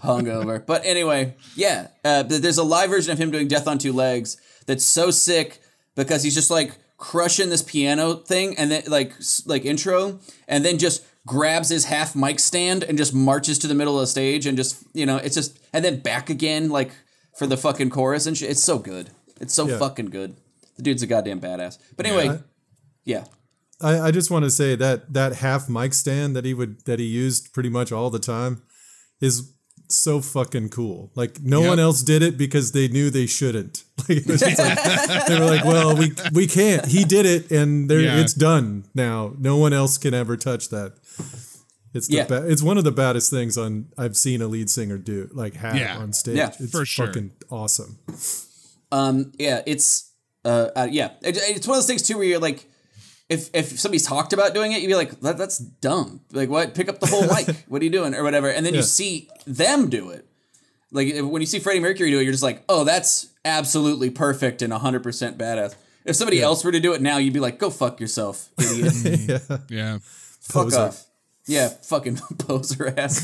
[0.03, 0.65] hungover.
[0.65, 1.89] But anyway, yeah.
[2.05, 5.62] Uh, there's a live version of him doing "Death on Two Legs" that's so sick
[5.95, 9.13] because he's just like crushing this piano thing and then like
[9.47, 13.75] like intro, and then just grabs his half mic stand and just marches to the
[13.75, 16.91] middle of the stage and just you know it's just and then back again like
[17.37, 18.51] for the fucking chorus and shit.
[18.51, 19.11] It's so good.
[19.41, 19.79] It's so Yeah.
[19.79, 20.37] fucking good.
[20.77, 21.79] The dude's a goddamn badass.
[21.97, 22.41] But anyway,
[23.05, 23.25] yeah.
[23.81, 26.99] I, I just want to say that that half mic stand that he would that
[26.99, 28.63] he used pretty much all the time
[29.21, 29.53] is
[29.97, 31.11] so fucking cool.
[31.15, 31.69] Like no Yep.
[31.69, 33.85] one else did it because they knew they shouldn't.
[34.09, 36.85] Like, it was like- they were like, "Well, we we can't.
[36.87, 38.21] He did it, and there Yeah.
[38.21, 39.35] it's done now.
[39.39, 40.95] No one else can ever touch that."
[41.95, 42.25] It's the Yeah.
[42.27, 45.55] ba- it's one of the baddest things on I've seen a lead singer do like
[45.55, 45.99] have Yeah.
[45.99, 46.37] on stage.
[46.37, 47.07] Yeah, it's for sure.
[47.07, 47.99] fucking awesome.
[48.91, 50.11] Um, yeah, it's
[50.45, 52.67] uh, uh yeah, it, it's one of those things too where you're like,
[53.33, 56.21] if if somebody's talked about doing it, you'd be like, that, that's dumb.
[56.33, 56.75] Like, what?
[56.75, 57.65] Pick up the whole mic.
[57.69, 58.49] What are you doing, or whatever?
[58.51, 60.27] And then you see them do it.
[60.91, 64.11] Like if- when you see Freddie Mercury do it, you're just like, oh, that's absolutely
[64.11, 65.75] perfect and 100 percent badass.
[66.05, 69.43] If somebody else were to do it now, you'd be like, go fuck yourself, idiot.
[69.71, 69.99] Yeah.
[70.41, 70.81] Fuck Poser.
[70.81, 71.07] off.
[71.47, 73.19] Yeah, fucking poser ass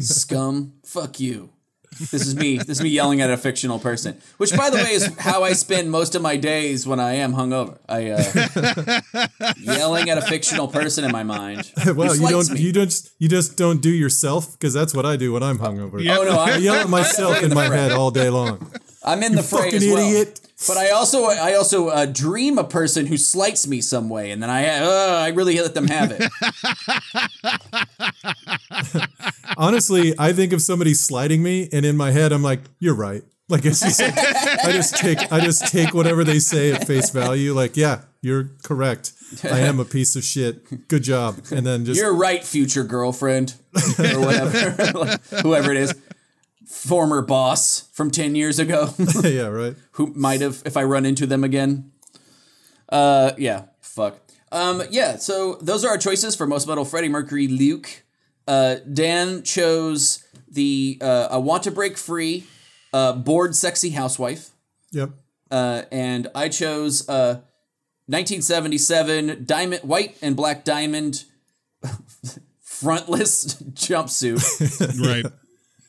[0.00, 0.74] scum.
[0.84, 1.50] Fuck you.
[1.98, 2.58] This is me.
[2.58, 4.16] This is me yelling at a fictional person.
[4.38, 7.34] Which, by the way, is how I spend most of my days when I am
[7.34, 7.78] hungover.
[7.88, 11.70] I uh, yelling at a fictional person in my mind.
[11.94, 12.60] well, you don't me.
[12.60, 16.02] you don't you just don't do yourself because that's what I do when I'm hungover.
[16.02, 16.18] Yeah.
[16.18, 18.70] Oh no, I I'm, yell at myself in my head all day long.
[19.04, 19.98] I'm in the fray fucking as well.
[19.98, 20.40] idiot.
[20.66, 24.42] But I also I also uh, dream a person who slights me some way, and
[24.42, 26.30] then I uh, I really let them have it.
[29.56, 33.22] Honestly, I think of somebody slighting me, and in my head, I'm like, "You're right."
[33.48, 37.10] Like it's just like, I just take I just take whatever they say at face
[37.10, 37.52] value.
[37.52, 39.12] Like, yeah, you're correct.
[39.44, 40.88] I am a piece of shit.
[40.88, 41.38] Good job.
[41.50, 43.54] And then just You're right, future girlfriend,
[43.98, 45.94] or whatever, like, whoever it is,
[46.72, 49.76] former boss from ten years ago, yeah, right.
[49.92, 51.92] who might have if I run into them again.
[52.88, 54.18] Uh, yeah, fuck.
[54.50, 55.16] Um, yeah.
[55.16, 56.84] So those are our choices for most metal.
[56.84, 58.04] Freddie Mercury, Luke.
[58.46, 62.44] Uh, Dan chose the uh, I want to break free,
[62.92, 64.50] uh, bored sexy housewife.
[64.92, 65.10] Yep.
[65.50, 67.40] Uh, and I chose uh,
[68.06, 71.24] 1977 diamond, white and black diamond
[72.60, 74.40] frontless jumpsuit.
[75.00, 75.32] Right.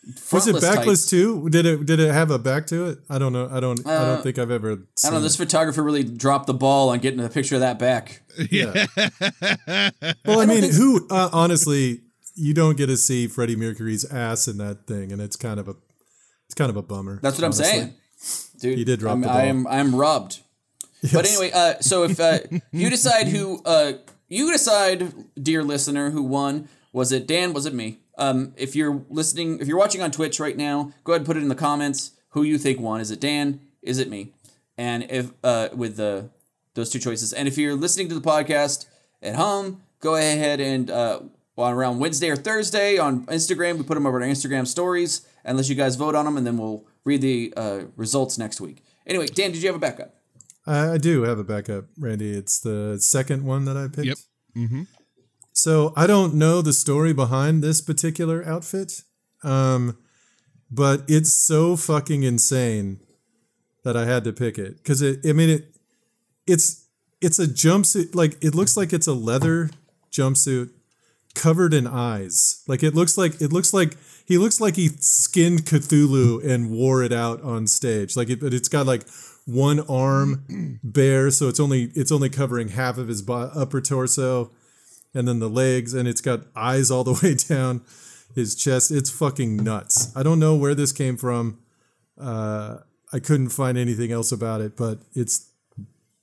[0.06, 1.10] Was it Frontless backless tights.
[1.10, 1.50] too?
[1.50, 3.00] Did it did it have a back to it?
[3.10, 3.48] I don't know.
[3.50, 3.86] I don't.
[3.88, 4.72] I Uh, don't think I've ever.
[4.74, 5.20] I don't know.
[5.22, 8.22] This photographer really dropped the ball on getting a picture of that back.
[8.52, 8.86] Yeah.
[10.26, 12.02] well, I, mean, who uh, honestly,
[12.36, 15.68] you don't get to see Freddie Mercury's ass in that thing, and it's kind of
[15.70, 15.76] a,
[16.48, 17.20] it's kind of a bummer.
[17.22, 17.66] That's what honestly.
[17.66, 17.94] I'm saying,
[18.60, 18.78] dude.
[18.78, 20.40] He did drop I'm, the I am I'm robbed.
[21.14, 22.40] But anyway, uh, so if uh,
[22.72, 23.94] you decide who, uh,
[24.30, 26.68] you decide, dear listener, who won.
[26.94, 27.54] Was it Dan?
[27.54, 28.00] Was it me?
[28.18, 31.38] Um, if you're listening, if you're watching on Twitch right now, go ahead and put
[31.38, 33.02] it in the comments who you think won.
[33.02, 33.60] Is it Dan?
[33.82, 34.34] Is it me?
[34.78, 36.30] And if uh, with the
[36.76, 38.88] those two choices, and if you're listening to the podcast
[39.22, 41.20] at home, go ahead and uh,
[41.58, 45.28] on around Wednesday or Thursday on Instagram, we put them over on our Instagram stories,
[45.46, 48.62] and let you guys vote on them, and then we'll read the uh, results next
[48.62, 48.84] week.
[49.06, 50.16] Anyway, Dan, did you have a backup?
[50.66, 52.32] I, I do have a backup, Randy.
[52.32, 54.08] It's the second one that I picked.
[54.08, 54.18] Yep.
[54.56, 54.84] Mm-hmm.
[55.54, 59.04] So I don't know the story behind this particular outfit,
[59.44, 59.98] um,
[60.72, 63.00] but it's so fucking insane
[63.84, 65.20] that I had to pick it because it.
[65.28, 65.76] I mean it.
[66.48, 66.88] It's
[67.22, 68.16] it's a jumpsuit.
[68.16, 69.70] Like it looks like it's a leather
[70.12, 70.72] jumpsuit
[71.36, 72.64] covered in eyes.
[72.68, 77.04] Like it looks like it looks like he looks like he skinned Cthulhu and wore
[77.04, 78.16] it out on stage.
[78.18, 79.04] Like it, but it's got like
[79.46, 84.52] one arm bare, so it's only it's only covering half of his bo- upper torso
[85.14, 87.82] and then the legs, and it's got eyes all the way down
[88.36, 88.92] his chest.
[88.92, 90.16] It's fucking nuts.
[90.16, 91.60] I don't know where this came from.
[92.20, 92.78] Uh,
[93.12, 95.50] I couldn't find anything else about it, but it's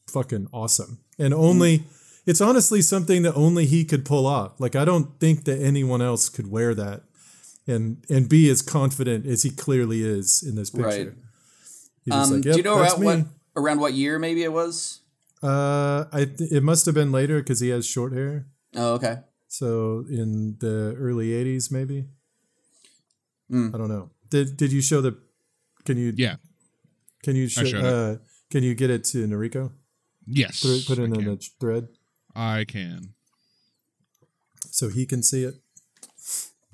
[0.09, 0.98] fucking awesome.
[1.18, 1.85] And only,
[2.26, 4.59] it's honestly something that only he could pull off.
[4.59, 7.03] Like I don't think that anyone else could wear that
[7.66, 11.16] and and be as confident as he clearly is in this picture.
[12.09, 12.12] Right.
[12.12, 13.26] Um, like, do you know around what
[13.57, 15.00] around what year maybe it was?
[15.42, 18.46] Uh, I th- it must have been later because he has short hair.
[18.76, 19.18] Oh, okay.
[19.48, 22.06] So in the early '80s, maybe.
[23.48, 23.74] Hmm.
[23.74, 24.11] I don't know.
[24.30, 25.16] Did Did you show the?
[25.85, 26.12] Can you?
[26.16, 26.37] Yeah.
[27.22, 27.62] Can you show?
[27.78, 28.16] Uh,
[28.50, 29.72] can you get it to Noriko?
[30.26, 30.61] Yes.
[30.62, 31.24] Put it, put it I in can.
[31.24, 31.88] the thread
[32.35, 33.14] I can.
[34.70, 35.54] so he can see it.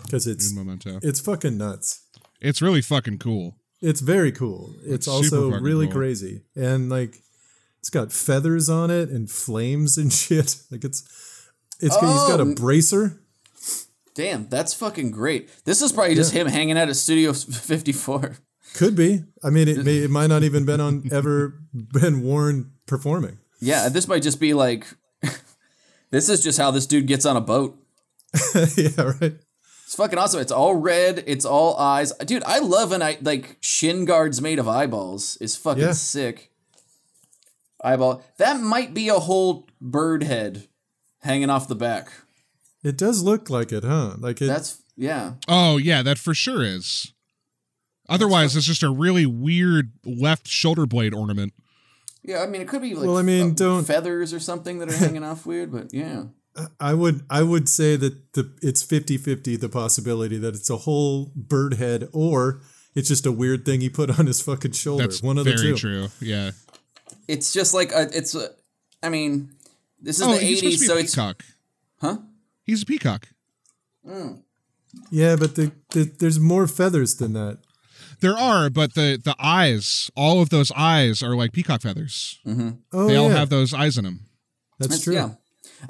[0.03, 1.01] Because it's In memento.
[1.03, 2.03] it's fucking nuts.
[2.41, 3.57] It's really fucking cool.
[3.81, 4.75] It's very cool.
[4.85, 5.97] It's super also really cool.
[5.97, 6.43] crazy.
[6.55, 7.23] And like
[7.81, 10.57] it's got feathers on it and flames and shit.
[10.71, 11.03] Like it's
[11.81, 12.55] it's he's got a Oh.
[12.55, 13.21] bracer.
[14.15, 15.51] Damn, that's fucking great.
[15.67, 18.37] This is probably just him hanging out at Studio 54.
[18.75, 19.25] Could be.
[19.43, 23.39] I mean it may it might not even been on ever been worn performing.
[23.61, 24.87] Yeah, this might just be like,
[26.11, 27.79] this is just how this dude gets on a boat.
[28.77, 28.89] yeah,
[29.21, 29.37] right.
[29.85, 30.41] It's fucking awesome.
[30.41, 31.23] It's all red.
[31.27, 32.13] It's all eyes.
[32.25, 35.37] Dude, I love an eye like shin guards made of eyeballs.
[35.41, 35.93] Is fucking Yeah.
[35.93, 36.51] sick.
[37.85, 38.23] Eyeball.
[38.39, 40.69] That might be a whole bird head
[41.23, 42.09] hanging off the back.
[42.83, 44.15] It does look like it, huh?
[44.19, 45.35] Like it That's yeah.
[45.49, 47.13] Oh yeah, that for sure is.
[48.09, 51.53] Otherwise, it's just a really weird left shoulder blade ornament.
[52.23, 54.79] Yeah, I mean it could be like Well, I mean, uh, don't- feathers or something
[54.79, 56.25] that are hanging off weird, but yeah.
[56.81, 61.31] I would I would say that the it's 50-50 the possibility that it's a whole
[61.37, 62.63] bird head or
[62.95, 65.05] it's just a weird thing he put on his fucking shoulder.
[65.05, 65.77] That's One of the very two.
[65.77, 66.09] true.
[66.21, 66.53] Yeah.
[67.29, 68.49] It's just like a, it's a,
[69.03, 69.51] I mean,
[70.01, 71.45] this is Oh, the he's supposed eighties, to be so a it's peacock.
[72.01, 72.19] huh?
[72.65, 73.29] He's a peacock.
[75.11, 77.59] Yeah, but the, the, there's more feathers than that.
[78.21, 82.41] There are, but the the eyes, all of those eyes are like peacock feathers.
[82.47, 83.37] Oh, They all yeah.
[83.37, 84.21] have those eyes in them.
[84.79, 85.15] That's It's- true.
[85.15, 85.31] Yeah,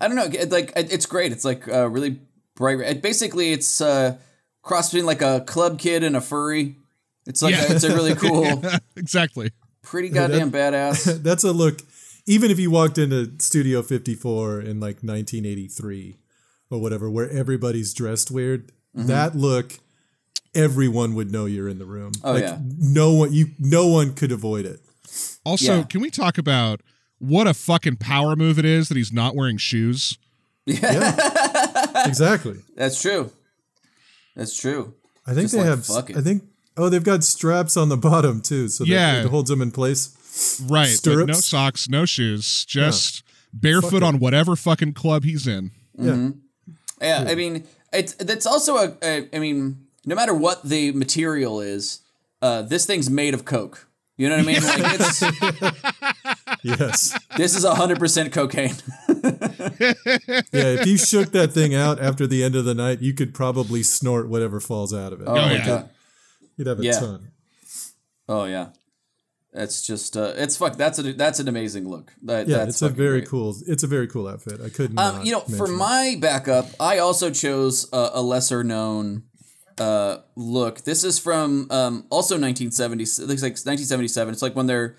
[0.00, 0.24] I don't know.
[0.24, 1.30] it- Like it- it's great.
[1.30, 2.18] It's like uh, really
[2.56, 2.78] bright.
[2.78, 3.00] red.
[3.00, 4.16] Basically, it's uh,
[4.62, 6.74] cross between like a club kid and a furry.
[7.26, 7.66] It's like Yeah.
[7.72, 8.60] it's a really cool,
[8.96, 9.52] exactly.
[9.82, 11.22] pretty goddamn badass.
[11.22, 11.78] That's a look.
[12.26, 16.16] Even if you walked into Studio 54 in like 1983
[16.70, 19.08] or whatever, where everybody's dressed weird, Mm-hmm.
[19.08, 19.74] that look,
[20.54, 22.12] everyone would know you're in the room.
[22.24, 22.58] Oh, like, yeah.
[22.78, 24.80] No one, you, no one could avoid it.
[25.44, 25.82] Also, Yeah.
[25.82, 26.80] can we talk about
[27.18, 30.16] what a fucking power move it is that he's not wearing shoes?
[30.66, 32.06] Yeah.
[32.06, 32.56] Exactly.
[32.74, 33.30] That's true.
[34.34, 34.94] That's true.
[35.26, 35.84] I think Just they like, have.
[35.86, 36.16] fuck it.
[36.16, 36.44] I think.
[36.78, 39.20] Oh, they've got straps on the bottom too, so that Yeah.
[39.20, 40.15] it holds them in place.
[40.66, 40.98] Right.
[41.04, 43.22] But no socks, no shoes, just
[43.52, 44.02] barefoot Fuck it.
[44.02, 45.70] on whatever fucking club he's in.
[45.98, 46.30] Mm-hmm.
[47.00, 47.24] Yeah.
[47.24, 49.28] Yeah, I mean, it's that's also a, a.
[49.34, 52.00] I mean, no matter what the material is,
[52.40, 53.86] uh, this thing's made of coke.
[54.18, 54.62] You know what I mean?
[54.62, 57.18] Like it's, Yes.
[57.36, 58.74] this is hundred percent cocaine.
[59.08, 59.92] yeah.
[60.52, 63.82] If you shook that thing out after the end of the night, you could probably
[63.82, 65.28] snort whatever falls out of it.
[65.28, 65.66] Oh, my yeah.
[65.66, 65.90] god.
[66.56, 66.98] You'd have a Yeah.
[66.98, 67.30] ton.
[68.28, 68.68] Oh yeah.
[69.56, 70.76] That's just uh, it's fuck.
[70.76, 72.12] That's a that's an amazing look.
[72.22, 73.30] That, Yeah, that's it's a very great.
[73.30, 73.56] cool.
[73.66, 74.60] It's a very cool outfit.
[74.60, 74.98] I couldn't.
[74.98, 79.22] Um, you know, for my backup, I also chose a, a lesser known
[79.78, 80.82] uh, look.
[80.82, 83.02] This is from um, also 1970.
[83.02, 84.34] It looks like 1977.
[84.34, 84.94] It's like when they're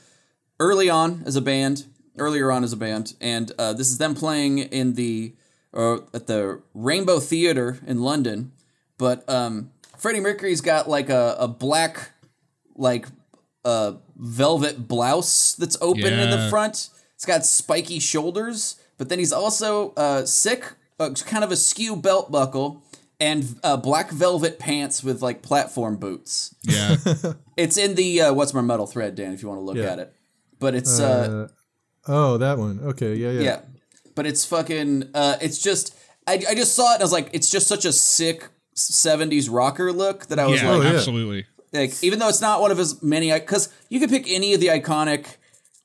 [0.60, 1.86] early on as a band,
[2.18, 5.36] earlier on as a band, and uh, this is them playing in the
[5.72, 8.54] uh, at the Rainbow Theatre in London.
[8.98, 12.10] But um, Freddie Mercury's got like a, a black
[12.76, 13.08] like
[13.68, 16.90] uh, velvet blouse that's open in the front.
[17.16, 20.64] It's got spiky shoulders, but then he's also uh, sick,
[21.00, 22.84] uh, kind of a skew belt buckle,
[23.20, 26.56] and uh, black velvet pants with like platform boots.
[26.64, 26.96] Yeah.
[27.58, 29.94] It's in the uh, What's My Metal thread, Dan, if you want to look Yeah.
[29.94, 30.14] at it.
[30.60, 31.48] But it's uh,
[32.08, 32.80] Uh, oh, that one.
[32.92, 33.16] Okay.
[33.16, 33.32] Yeah.
[33.32, 33.42] Yeah.
[33.42, 33.60] yeah,
[34.14, 35.10] but it's fucking.
[35.16, 35.96] Uh, it's just.
[36.28, 39.48] I, I just saw it and I was like, it's just such a sick '70s
[39.52, 40.96] rocker look that I was yeah, like, Oh, yeah.
[40.98, 41.46] absolutely.
[41.74, 44.60] Like even though it's not one of his many because you could pick any of
[44.60, 45.36] the iconic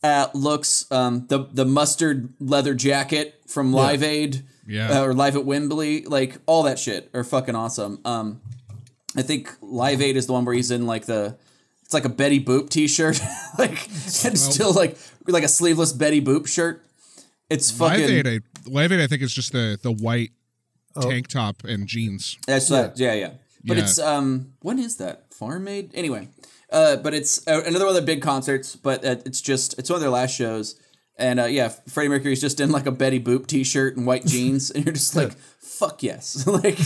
[0.03, 5.01] uh, looks um, the the mustard leather jacket from live aid Yeah.
[5.01, 8.41] uh, or live at wembley like all that shit are fucking awesome um,
[9.17, 11.37] i think live aid is the one where he's in like the
[11.85, 13.21] it's like a betty boop t-shirt
[13.59, 13.87] like
[14.25, 14.97] and still like
[15.29, 16.85] like a sleeveless betty boop shirt
[17.51, 20.31] it's fucking Live Aid, I, Live Aid, I think is just the the white
[20.95, 21.09] Oh.
[21.09, 22.37] tank top and jeans.
[22.47, 22.99] That's that.
[22.99, 23.31] Yeah, yeah.
[23.65, 23.83] But Yeah.
[23.85, 25.33] it's um, when is that?
[25.35, 25.91] Farm Aid.
[25.95, 26.29] Anyway,
[26.71, 28.75] uh, but it's uh, another one of their big concerts.
[28.77, 30.75] But uh, it's just it's one of their last shows,
[31.17, 34.71] and uh, yeah, Freddie Mercury's just in like a Betty Boop t-shirt and white jeans,
[34.71, 36.79] and you're just like, fuck yes, like.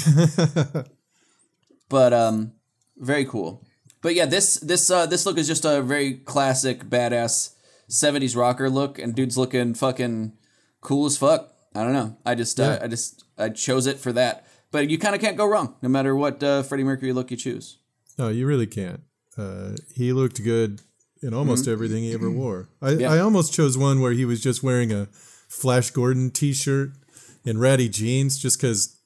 [1.88, 2.52] but um,
[2.96, 3.64] very cool.
[4.02, 7.54] But yeah, this this uh, this look is just a very classic badass
[7.88, 10.32] '70s rocker look, and dude's looking fucking
[10.80, 11.52] cool as fuck.
[11.74, 12.16] I don't know.
[12.24, 12.84] I just uh, Yeah.
[12.84, 14.46] I just I chose it for that.
[14.76, 17.38] But you kind of can't go wrong, no matter what uh, Freddie Mercury look you
[17.38, 17.78] choose.
[18.18, 19.00] No, you really can't.
[19.38, 20.82] Uh, he looked good
[21.22, 22.68] in almost everything he ever wore.
[22.82, 23.00] I, Mm-hmm.
[23.00, 23.12] Yeah.
[23.14, 25.06] I almost chose one where he was just wearing a
[25.48, 26.90] Flash Gordon T-shirt
[27.46, 28.98] and ratty jeans, just because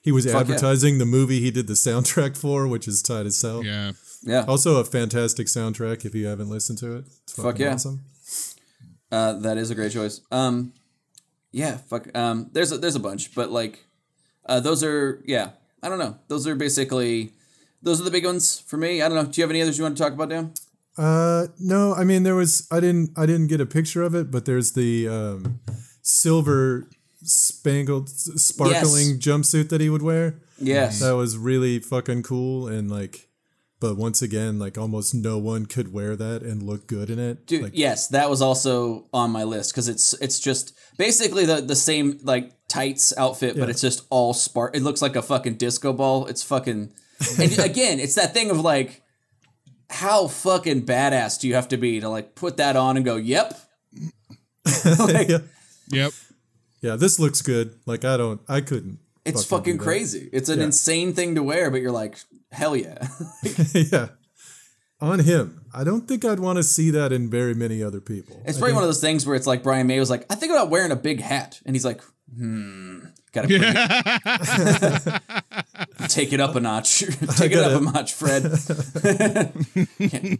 [0.00, 0.38] he was yeah.
[0.38, 3.64] advertising the movie he did the soundtrack for, which is tight as hell.
[3.64, 3.94] Yeah.
[4.22, 7.04] Yeah, Also, a fantastic soundtrack if you haven't listened to it.
[7.24, 7.74] It's fucking yeah.
[7.74, 8.04] awesome.
[9.10, 10.20] uh, that is a great choice.
[10.30, 10.72] Um,
[11.50, 12.16] yeah, fuck.
[12.16, 13.86] Um, there's a, there's a bunch, but like,
[14.48, 15.50] uh, those are yeah.
[15.82, 16.18] I don't know.
[16.28, 17.32] Those are basically
[17.82, 19.02] those are the big ones for me.
[19.02, 19.30] I don't know.
[19.30, 20.52] Do you have any others you want to talk about, Dan?
[20.98, 24.30] Uh, no, I mean there was I didn't I didn't get a picture of it,
[24.30, 25.60] but there's the um,
[26.02, 26.88] silver
[27.22, 30.40] spangled sparkling jumpsuit that he would wear.
[30.58, 31.00] Yes.
[31.00, 33.28] That was really fucking cool and like
[33.78, 37.46] but once again like almost no one could wear that and look good in it.
[37.46, 41.60] Dude, like, yes, that was also on my list because it's it's just basically the
[41.60, 44.76] the same like tights outfit, but it's just all spark.
[44.76, 46.26] It looks like a fucking disco ball.
[46.26, 46.92] It's fucking.
[47.38, 49.02] And again, it's that thing of like,
[49.88, 53.16] how fucking badass do you have to be to like put that on and go,
[53.16, 53.58] "Yep."
[54.98, 55.38] like, yeah.
[55.90, 56.12] Yep.
[56.82, 57.78] yeah, this looks good.
[57.86, 58.98] Like I don't I couldn't.
[59.24, 60.28] it's fucking fucking crazy.
[60.32, 60.66] It's an Yeah.
[60.66, 62.18] insane thing to wear, but you're like,
[62.50, 63.06] hell yeah.
[63.72, 64.08] yeah.
[65.00, 65.60] On him.
[65.74, 68.42] I don't think I'd want to see that in very many other people.
[68.46, 70.50] It's probably one of those things where it's like Brian May was like, I think
[70.52, 72.00] about wearing a big hat, and he's like,
[72.34, 72.98] hmm,
[73.32, 75.22] gotta it-
[76.08, 76.98] take it up a notch,
[77.36, 78.42] take it up a notch, Fred.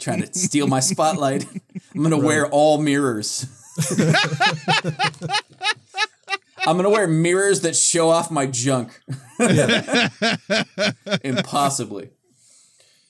[0.00, 1.46] Trying to steal my spotlight.
[1.94, 3.46] I'm gonna wear all mirrors.
[6.66, 9.00] I'm gonna wear mirrors that show off my junk.
[11.22, 12.10] Impossibly.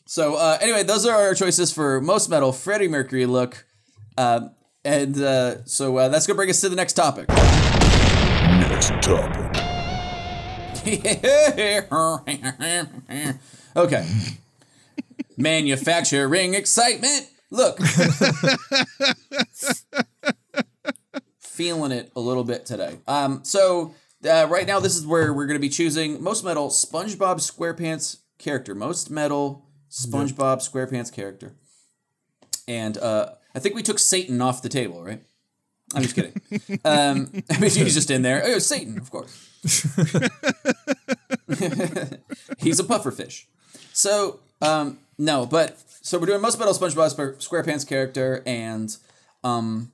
[0.05, 3.65] So uh, anyway, those are our choices for most metal Freddie Mercury look.
[4.19, 4.51] Um,
[4.85, 7.27] and uh, so uh, that's gonna bring us to the next topic.
[8.77, 9.57] Next topic.
[13.77, 14.07] okay.
[15.39, 17.31] Manufacturing excitement.
[17.51, 17.81] Look.
[21.39, 22.99] Feeling it a little bit today.
[23.09, 23.95] Um, so
[24.29, 28.19] uh, right now, this is where we're going to be choosing most metal SpongeBob SquarePants
[28.37, 28.75] character.
[28.75, 31.55] Most metal SpongeBob SquarePants character.
[32.69, 35.23] And uh, I think we took Satan off the table, right?
[35.95, 36.41] I'm just kidding.
[36.85, 38.43] um, mean, he's just in there.
[38.45, 39.33] Oh, Satan, of course.
[42.59, 43.45] He's a pufferfish.
[43.93, 48.97] So, um, no, but so we're doing most metal SpongeBob Square- SquarePants character, and
[49.45, 49.93] um,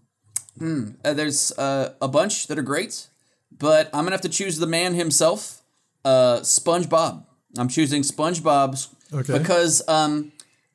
[0.58, 3.06] hmm, uh, there's uh, a bunch that are great,
[3.56, 5.62] but I'm gonna have to choose the man himself,
[6.04, 7.24] uh, SpongeBob.
[7.58, 9.38] I'm choosing SpongeBob Okay.
[9.38, 10.32] because, um,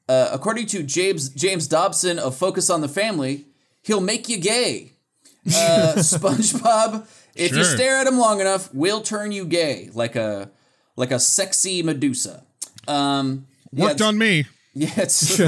[0.07, 3.45] uh, according to James James Dobson of Focus on the Family,
[3.81, 4.93] he'll make you gay.
[5.47, 10.49] Uh, SpongeBob, if you stare at him long enough, will turn you gay, like a
[10.95, 12.43] like a sexy Medusa.
[12.87, 14.45] Um, yeah, Worked it's- on me.
[14.73, 15.39] yeah, it's.
[15.39, 15.47] uh,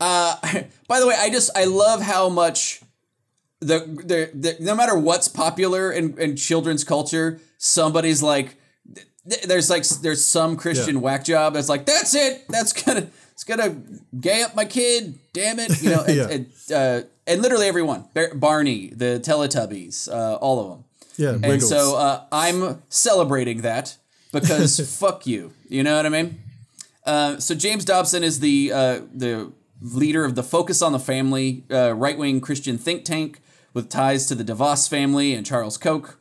[0.88, 2.80] by the way, I just I love how much
[3.60, 8.56] the the, the no matter what's popular in, in children's culture, somebody's like,
[9.24, 11.00] there's like there's some Christian Yeah.
[11.02, 13.76] whack job that's like that's it that's gonna it's gonna
[14.20, 16.28] gay up my kid, damn it, you know, and, Yeah.
[16.28, 20.84] and, uh, and literally everyone, Bar- Barney, the Teletubbies, uh, all of them.
[21.16, 21.68] Yeah, And Wiggles.
[21.70, 23.96] so uh, I'm celebrating that
[24.32, 25.52] because fuck you.
[25.68, 26.40] You know what I mean?
[27.04, 31.64] Uh, so James Dobson is the uh, the leader of the Focus on the Family
[31.70, 33.40] uh, right wing Christian think tank
[33.74, 36.18] with ties to the DeVos family and Charles Koch.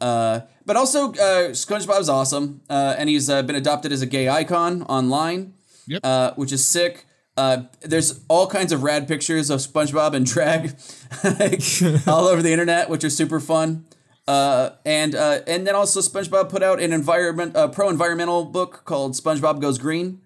[0.00, 4.28] Uh, but also, uh, SpongeBob's awesome, uh, and he's uh, been adopted as a gay
[4.28, 5.54] icon online,
[5.86, 6.00] Yep.
[6.04, 7.06] uh, which is sick.
[7.36, 10.74] Uh, there's all kinds of rad pictures of SpongeBob in drag
[12.08, 13.84] all over the internet, which are super fun.
[14.26, 18.82] Uh, and uh, and then also SpongeBob put out an environment uh, pro environmental book
[18.84, 20.20] called SpongeBob Goes Green,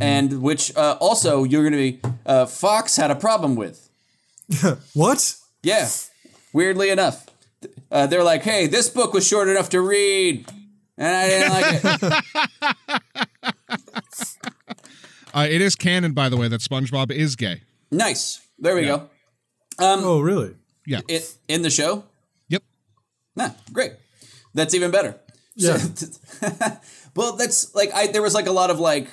[0.00, 3.90] and which uh, also you're gonna be uh, Fox had a problem with.
[4.94, 5.34] what?
[5.64, 5.88] Yeah,
[6.52, 7.26] weirdly enough,
[7.90, 10.46] uh, they're like, "Hey, this book was short enough to read,"
[10.96, 12.22] and I didn't like
[13.32, 14.49] it.
[15.34, 17.62] Uh, it is canon, by the way, that SpongeBob is gay.
[17.90, 18.40] nice.
[18.58, 19.08] There we go.
[19.78, 20.54] Oh, really?
[20.86, 21.00] Yeah.
[21.08, 22.04] It in the show.
[22.48, 22.62] Yep.
[23.36, 23.92] Nah, great.
[24.52, 25.16] That's even better.
[25.54, 25.78] Yeah.
[25.78, 26.06] So,
[27.16, 29.08] well, that's like I there was like a lot of like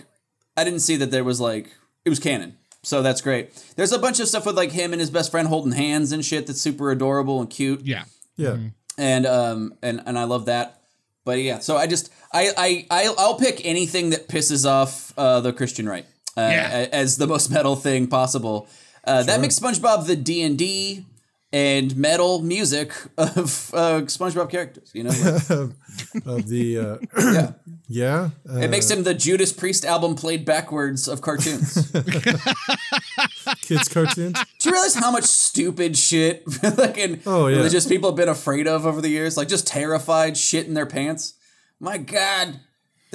[0.57, 1.69] I didn't see that there was like
[2.03, 2.57] it was canon.
[2.83, 3.51] So that's great.
[3.75, 6.23] There's a bunch of stuff with like him and his best friend holding hands and
[6.25, 7.81] shit that's super adorable and cute.
[7.85, 8.03] Yeah.
[8.35, 8.57] Yeah.
[8.97, 10.81] And um and and I love that.
[11.23, 15.41] But yeah, so I just I I I'll, I'll pick anything that pisses off uh,
[15.41, 16.05] the Christian right
[16.37, 16.87] uh, Yeah.
[16.91, 18.67] as the most metal thing possible.
[19.03, 21.05] Uh, That makes SpongeBob the D and D
[21.53, 24.91] and metal music of uh, SpongeBob characters.
[24.93, 25.09] You know,
[26.13, 26.97] like, Of the uh,
[27.31, 27.51] yeah.
[27.87, 28.29] yeah.
[28.49, 31.89] Uh, It makes him the Judas Priest album played backwards of cartoons.
[33.61, 34.37] kids cartoons.
[34.59, 36.43] Do you realize how much stupid shit
[36.77, 37.57] like Oh, yeah.
[37.57, 39.37] religious people have been afraid of over the years?
[39.37, 41.33] Like just terrified shit in their pants.
[41.79, 42.59] My God.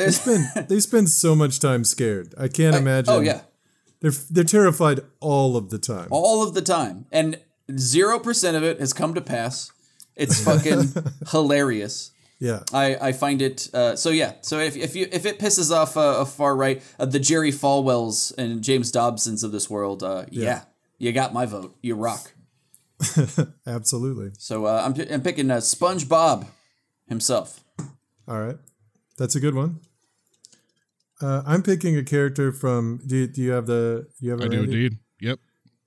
[0.03, 0.25] There's
[0.69, 2.35] they spend so much time scared.
[2.39, 3.15] I can't imagine.
[3.15, 3.43] Oh yeah.
[4.01, 6.09] They're they're terrified all of the time.
[6.11, 7.07] All of the time.
[7.13, 7.39] And
[7.77, 9.71] zero percent of it has come to pass.
[10.17, 10.93] It's fucking
[11.31, 12.11] hilarious.
[12.39, 12.65] Yeah.
[12.73, 15.97] I, I find it uh, so yeah so if, if you if it pisses off
[15.97, 20.25] uh, a far right uh, the Jerry Falwells and James Dobsons of this world uh,
[20.29, 20.63] yeah.
[20.99, 22.33] you got my vote you rock
[23.65, 24.33] Absolutely.
[24.39, 26.49] so uh, I'm, I'm picking uh, SpongeBob
[27.07, 27.63] himself
[28.27, 28.57] All right.
[29.19, 29.79] That's a good one.
[31.23, 33.01] Uh, I'm picking a character from.
[33.07, 34.09] Do you, do you have the?
[34.19, 34.73] Do you have it I do handy?
[34.87, 34.99] indeed.
[35.21, 35.39] Yep.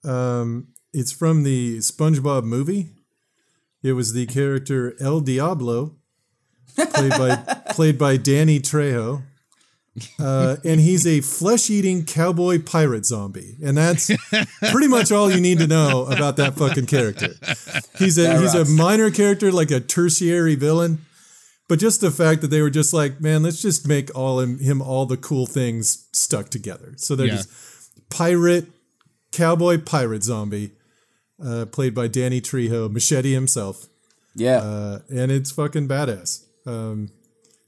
[0.06, 2.90] Um, it's from the SpongeBob movie.
[3.84, 5.96] It was the character El Diablo,
[6.76, 7.36] played by
[7.72, 9.24] played by Danny Trejo.
[10.20, 14.12] Uh, and he's a flesh-eating cowboy pirate zombie, and that's
[14.70, 17.30] pretty much all you need to know about that fucking character.
[17.98, 21.06] He's a That he's a minor character, like a tertiary villain,
[21.68, 24.59] but just the fact that they were just like, man, let's just make all him,
[24.59, 26.93] him all the cool things stuck together.
[26.97, 27.36] So they're Yeah.
[27.38, 27.49] just
[28.09, 28.68] pirate,
[29.32, 30.72] cowboy pirate zombie,
[31.43, 33.88] uh, played by Danny Trejo, Machete himself,
[34.36, 36.43] yeah uh, and it's fucking badass.
[36.66, 37.09] Um,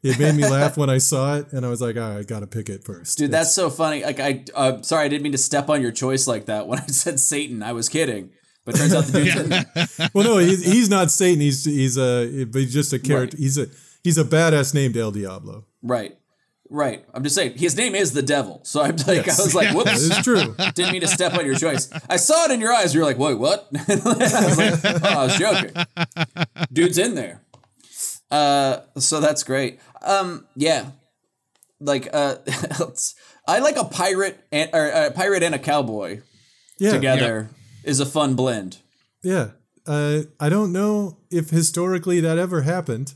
[0.04, 2.24] it made me laugh when I saw it, and I was like, all right, I
[2.24, 3.18] gotta pick it first.
[3.18, 5.92] dude that's so funny like I uh, sorry I didn't mean to step on your
[5.92, 8.30] choice like that when I said Satan I was kidding
[8.64, 10.10] but turns out the dude's in there.
[10.14, 11.40] well, no, he's, he's not Satan.
[11.40, 13.38] He's he's a but he's just a character.
[13.38, 13.68] He's a
[14.08, 15.66] he's a badass named El Diablo.
[15.84, 16.18] right
[16.70, 19.74] right I'm just saying his name is the devil so I'm like I was like
[19.76, 20.56] whoops It's true.
[20.76, 21.90] Didn't mean to step on your choice.
[22.10, 22.94] I saw it in your eyes.
[22.94, 23.68] You were like, wait, what?
[23.88, 25.72] I was like, oh, I was joking.
[26.74, 27.42] Dude's in there.
[28.30, 29.80] Uh, so that's great.
[30.02, 30.92] Um, yeah.
[31.80, 32.36] Like, uh,
[33.48, 36.22] I like a pirate and or a pirate and a cowboy
[36.80, 37.50] Yeah, together
[37.84, 38.80] is a fun blend.
[39.24, 39.52] yeah.
[39.86, 43.14] Uh, I don't know if historically that ever happened.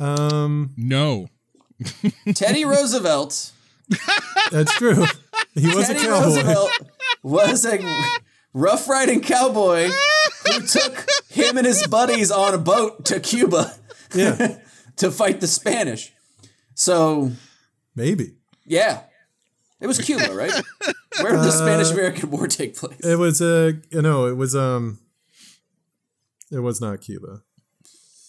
[0.00, 1.28] Um, No.
[2.34, 3.52] Teddy Roosevelt.
[4.50, 5.04] that's true.
[5.54, 6.24] He was Teddy a cowboy.
[6.26, 6.70] Roosevelt
[7.22, 8.18] was a
[8.52, 9.88] rough riding cowboy
[10.46, 13.74] who took him and his buddies on a boat to Cuba.
[14.14, 14.58] Yeah,
[14.96, 16.12] to fight the Spanish.
[16.74, 17.32] So
[17.94, 18.34] maybe
[18.64, 19.02] yeah,
[19.80, 20.52] it was Cuba, right?
[21.20, 23.00] Where did the Spanish American War take place?
[23.00, 24.26] it was a uh, no.
[24.26, 24.98] It was um.
[26.50, 27.42] It was not Cuba.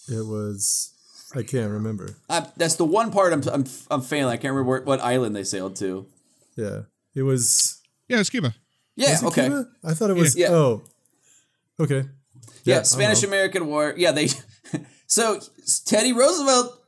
[0.08, 0.94] It was
[1.34, 2.16] I can't remember.
[2.28, 4.32] I, that's the one part I'm I'm, I'm failing.
[4.32, 6.06] I can't remember where, what island they sailed to.
[6.56, 6.82] Yeah,
[7.14, 7.80] it was.
[8.08, 8.54] Yeah, it's Cuba.
[8.96, 9.68] Yeah, was it okay, Cuba?
[9.84, 10.36] I thought it was.
[10.36, 10.48] Yeah.
[10.50, 10.82] Oh,
[11.80, 12.04] okay.
[12.64, 13.22] yeah, I don't Spanish.
[13.22, 13.94] American War.
[13.96, 14.28] Yeah, they.
[15.06, 15.40] so
[15.86, 16.78] Teddy Roosevelt,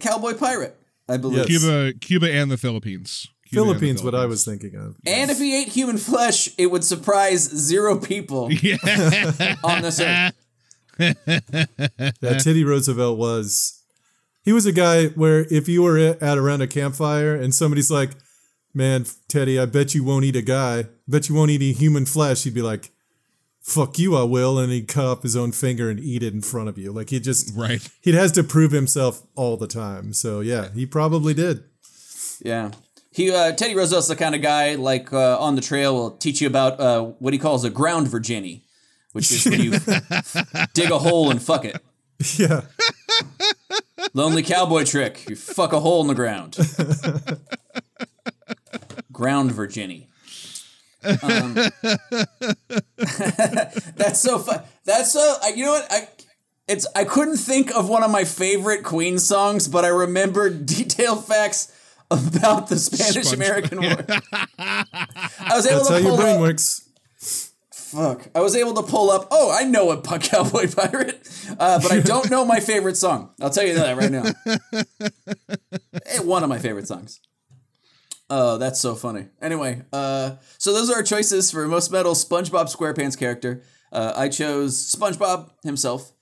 [0.00, 0.76] cowboy pirate,
[1.08, 1.48] I believe.
[1.48, 1.60] Yes.
[1.60, 3.28] Cuba, Cuba, and the Philippines.
[3.48, 4.96] Cuba and the Philippines, what I was thinking of.
[5.06, 8.76] And if he ate human flesh, it would surprise zero people Yeah.
[9.64, 10.34] on this earth.
[10.98, 13.82] That Teddy Roosevelt was
[14.46, 18.10] he was a guy where if you were at around a campfire and somebody's like,
[18.72, 20.86] "Man, Teddy, I bet you won't eat a guy.
[21.08, 22.92] Bet you won't eat any human flesh." He'd be like,
[23.60, 26.42] "Fuck you, I will," and he'd cut off his own finger and eat it in
[26.42, 26.92] front of you.
[26.92, 27.86] Like he just right.
[28.00, 30.12] he has to prove himself all the time.
[30.12, 31.64] So yeah, he probably did.
[32.42, 32.70] Yeah.
[33.16, 36.42] He uh, Teddy Roosevelt's the kind of guy like uh, on the trail will teach
[36.42, 38.65] you about uh, what he calls a ground Virginie,
[39.16, 39.70] which is when you
[40.74, 41.76] dig a hole and fuck it.
[42.38, 42.62] Yeah,
[44.14, 45.28] Lonely cowboy trick.
[45.28, 46.56] You fuck a hole in the ground.
[49.12, 50.08] ground Virginie.
[51.22, 51.54] Um,
[53.96, 54.62] that's so fun.
[54.84, 55.36] That's so.
[55.42, 55.86] I- You know what?
[55.90, 56.08] I
[56.68, 56.86] it's.
[56.96, 61.72] I couldn't think of one of my favorite Queen songs, but I remembered detailed facts
[62.10, 64.04] about the Spanish American War.
[64.58, 64.84] I
[65.54, 66.40] was able that's to how your pull brain up.
[66.40, 66.85] works.
[67.92, 68.28] Fuck.
[68.34, 69.28] I was able to pull up.
[69.30, 71.20] Oh, I know a Puck Cowboy Pirate,
[71.58, 73.30] uh, but I don't know my favorite song.
[73.40, 74.24] I'll tell you that right now.
[76.06, 77.20] Eh, One of my favorite songs.
[78.28, 79.26] Oh, that's so funny.
[79.40, 83.62] Anyway, uh, so those are our choices for most metal SpongeBob SquarePants character.
[83.92, 86.12] Uh, I chose SpongeBob himself,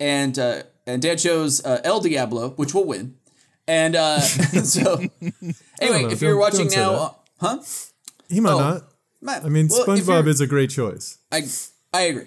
[0.00, 3.14] and uh, and Dad chose uh, El Diablo, which will win.
[3.68, 4.20] And uh,
[4.64, 5.00] so,
[5.80, 7.10] anyway, if you're watching now, uh,
[7.40, 7.58] huh?
[8.28, 8.58] He might Oh.
[8.58, 8.82] not.
[9.22, 11.18] Matt, I mean, well, SpongeBob is a great choice.
[11.30, 11.44] I
[11.94, 12.26] I agree.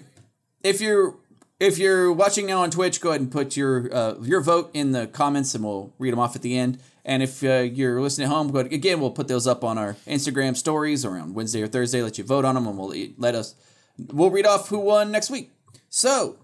[0.64, 1.14] If you're
[1.60, 4.92] if you're watching now on Twitch, go ahead and put your uh, your vote in
[4.92, 6.78] the comments, and we'll read them off at the end.
[7.04, 9.00] And if uh, you're listening at home, go ahead, again.
[9.00, 12.02] We'll put those up on our Instagram stories around Wednesday or Thursday.
[12.02, 13.54] Let you vote on them, and we'll let us.
[13.98, 15.52] We'll read off who won next week.
[15.88, 16.38] So,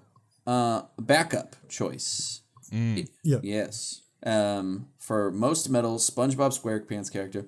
[0.47, 2.43] uh, backup choice.
[2.71, 3.39] Yeah.
[3.43, 4.03] Yes.
[4.25, 7.47] Um, for most metal SpongeBob SquarePants character,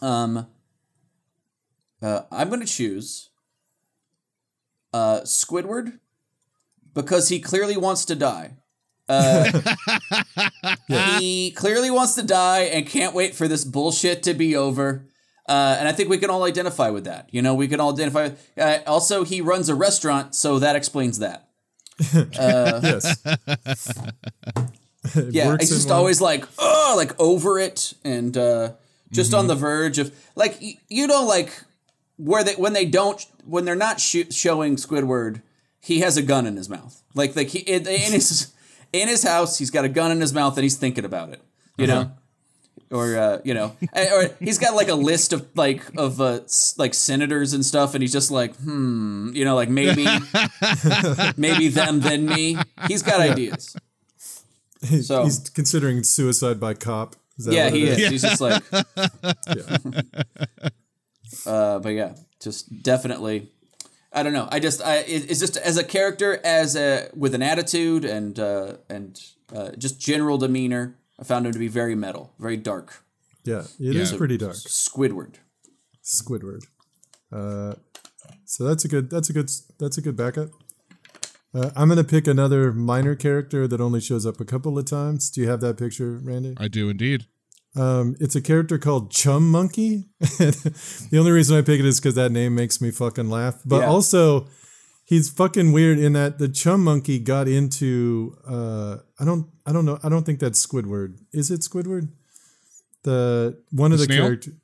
[0.00, 0.46] um,
[2.02, 3.30] uh, I'm going to choose
[4.92, 5.98] uh, Squidward
[6.94, 8.56] because he clearly wants to die.
[9.08, 9.60] Uh,
[11.18, 15.06] He clearly wants to die and can't wait for this bullshit to be over.
[15.48, 17.28] Uh, and I think we can all identify with that.
[17.32, 18.30] You know, we can all identify.
[18.56, 21.48] Uh, also, he runs a restaurant, so that explains that.
[22.32, 23.22] Yes.
[25.30, 28.72] Yeah, he's just one- always like, oh, like over it and uh,
[29.10, 29.38] just Mm-hmm.
[29.40, 31.52] on the verge of like y- you know like
[32.22, 35.42] where they when they don't when they're not sh- showing Squidward,
[35.80, 37.02] he has a gun in his mouth.
[37.14, 38.52] Like like he in, in his
[38.92, 41.40] in his house, he's got a gun in his mouth and he's thinking about it.
[41.76, 42.02] You Uh-huh.
[42.04, 42.12] know.
[42.90, 43.74] Or uh, you know,
[44.12, 46.40] or he's got like a list of like of uh,
[46.76, 50.04] like senators and stuff, and he's just like, hmm, you know, like maybe,
[51.38, 52.58] maybe them, then me.
[52.88, 53.74] He's got ideas.
[54.86, 57.16] He's, so- he's considering suicide by cop.
[57.38, 58.10] Is that Yeah, what he is.
[58.10, 58.62] He's just like,
[59.56, 59.78] Yeah.
[61.46, 63.48] Uh, but yeah, just definitely.
[64.12, 64.46] I don't know.
[64.52, 68.38] I just, I it, it's just as a character, as a with an attitude and
[68.38, 69.18] uh, and
[69.54, 70.96] uh, just general demeanor.
[71.18, 73.04] I found him to be very metal, very dark.
[73.44, 74.18] Yeah, it is Yeah.
[74.18, 74.54] pretty dark.
[74.56, 75.34] Squidward.
[76.04, 76.62] Squidward.
[77.32, 77.74] Uh,
[78.44, 79.08] so that's a good.
[79.10, 79.50] That's a good.
[79.78, 80.50] That's a good backup.
[81.54, 85.30] Uh, I'm gonna pick another minor character that only shows up a couple of times.
[85.30, 86.54] Do you have that picture, Randy?
[86.56, 87.26] I do indeed.
[87.74, 90.04] Um, it's a character called Chum Monkey.
[90.20, 93.60] the only reason I pick it is because that name makes me fucking laugh.
[93.64, 93.86] But Yeah.
[93.86, 94.46] also,
[95.04, 98.36] he's fucking weird in that the Chum Monkey got into.
[98.46, 99.46] Uh, I don't.
[99.64, 99.98] I don't know.
[100.02, 101.16] I don't think that's Squidward.
[101.32, 102.08] Is it Squidward?
[103.04, 104.24] The one of The the snail?
[104.26, 104.54] characters.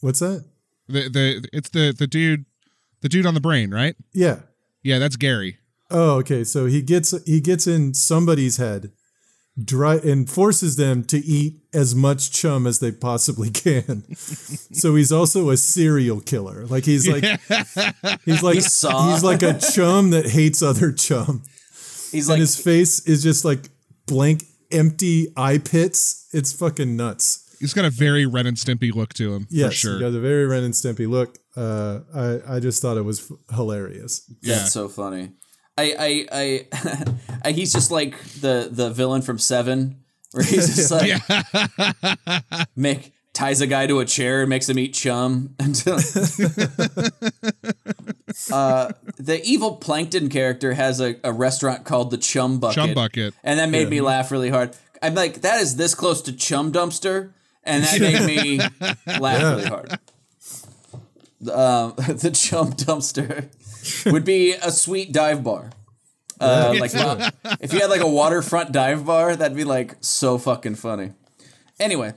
[0.00, 0.44] What's that?
[0.88, 2.44] The the it's the the dude
[3.00, 3.96] the dude on the brain, right?
[4.12, 4.40] Yeah.
[4.82, 5.58] Yeah, that's Gary.
[5.90, 6.44] Oh, okay.
[6.44, 8.92] So he gets he gets in somebody's head,
[9.62, 14.02] dry and forces them to eat as much chum as they possibly can.
[14.16, 16.66] so he's also a serial killer.
[16.66, 17.24] Like he's like
[18.24, 19.12] he's like Saw.
[19.12, 21.42] he's like a chum that hates other chum.
[22.10, 23.68] He's And like, his face is just like
[24.06, 24.42] blank,
[24.72, 26.28] empty eye pits.
[26.32, 27.40] It's fucking nuts.
[27.60, 29.94] He's got a very Ren and Stimpy look to him, Yes, for sure.
[29.94, 31.38] he got a very Ren and Stimpy look.
[31.56, 34.28] Uh, I I just thought it was f- hilarious.
[34.42, 34.56] yeah.
[34.56, 35.30] that's so funny.
[35.76, 36.66] I, I, I,
[37.44, 41.20] I, he's just like the the villain from Seven, where he's just like
[42.76, 45.56] make ties a guy to a chair and makes him eat chum.
[48.52, 52.76] uh, the evil plankton character has a, a restaurant called the Chum Bucket.
[52.76, 53.34] Chum Bucket.
[53.42, 54.76] and that made me laugh really hard.
[55.02, 57.32] I'm like, that is this close to Chum Dumpster,
[57.64, 58.60] and that made me
[59.18, 59.98] laugh really hard.
[61.52, 63.48] Um, the Chum Dumpster
[64.06, 65.70] would be a sweet dive bar.
[66.40, 66.90] Uh, like
[67.60, 71.12] if you had like a waterfront dive bar, that'd be like so fucking funny.
[71.78, 72.12] Anyway,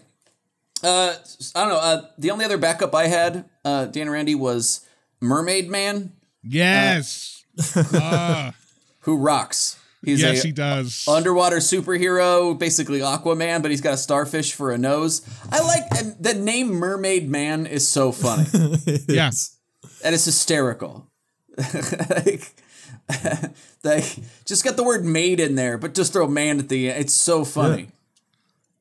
[0.84, 1.16] uh,
[1.56, 1.80] I don't know.
[1.80, 4.86] Uh, the only other backup I had, uh, Dan and Randy, was
[5.22, 6.14] Mermaid Man,
[6.44, 7.44] Yes.
[7.94, 8.54] Ah,
[9.02, 9.80] who rocks.
[10.06, 11.06] He's yes, a he does.
[11.08, 15.22] underwater superhero, basically Aquaman, but he's got a starfish for a nose.
[15.52, 18.46] I like and the name Mermaid Man is so funny.
[19.08, 19.32] yeah.
[20.04, 21.10] and it's hysterical.
[21.58, 22.52] Like,
[23.84, 27.00] like, just get the word "maid" in there, but just throw "man" at the end.
[27.02, 27.90] It's so funny.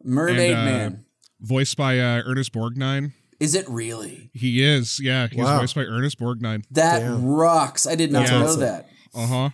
[0.05, 1.05] Mermaid And, uh, Man.
[1.41, 3.13] Voiced by uh, Ernest Borgnine.
[3.39, 4.31] Is it really?
[4.33, 4.99] He is.
[5.01, 5.61] Yeah, he's Wow.
[5.61, 6.65] voiced by Ernest Borgnine.
[6.71, 7.27] That Damn.
[7.27, 7.87] rocks.
[7.87, 8.89] I did not That's know that.
[9.15, 9.51] Uh huh.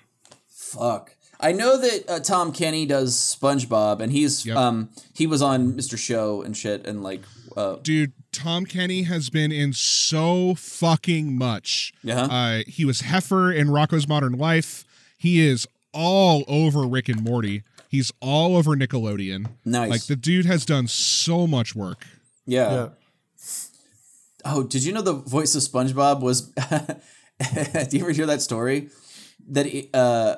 [0.48, 1.16] Fuck.
[1.40, 4.56] I know that uh, Tom Kenny does SpongeBob, and he's Yep.
[4.56, 5.98] um he was on Mr.
[5.98, 7.22] Show and shit, and like
[7.56, 11.92] uh Dude, Tom Kenny has been in so fucking much.
[12.02, 12.24] Yeah.
[12.24, 14.84] Uh, he was Heffer in Rocko's Modern Life.
[15.18, 17.62] He is all over Rick and Morty.
[17.88, 19.48] He's all over Nickelodeon.
[19.64, 19.90] nice.
[19.90, 22.06] Like the dude has done so much work.
[22.46, 22.72] yeah.
[22.72, 22.88] Yeah.
[24.44, 26.40] Oh, did you know the voice of SpongeBob was?
[27.88, 28.88] do you ever hear that story?
[29.48, 30.36] That he, uh,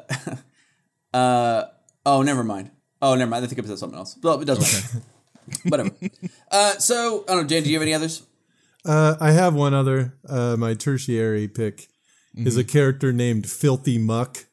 [1.15, 1.65] uh,
[2.05, 2.71] oh, never mind.
[3.01, 3.45] Oh, never mind.
[3.45, 4.19] I think I said something else.
[4.23, 4.63] Well, it doesn't
[4.95, 5.07] matter.
[5.65, 5.91] Whatever.
[6.51, 7.65] Uh, so I don't know, Dan.
[7.65, 8.23] Do you have any others?
[8.85, 10.15] Uh, I have one other.
[10.29, 11.89] Uh, my tertiary pick
[12.37, 14.45] is a character named Filthy Muck,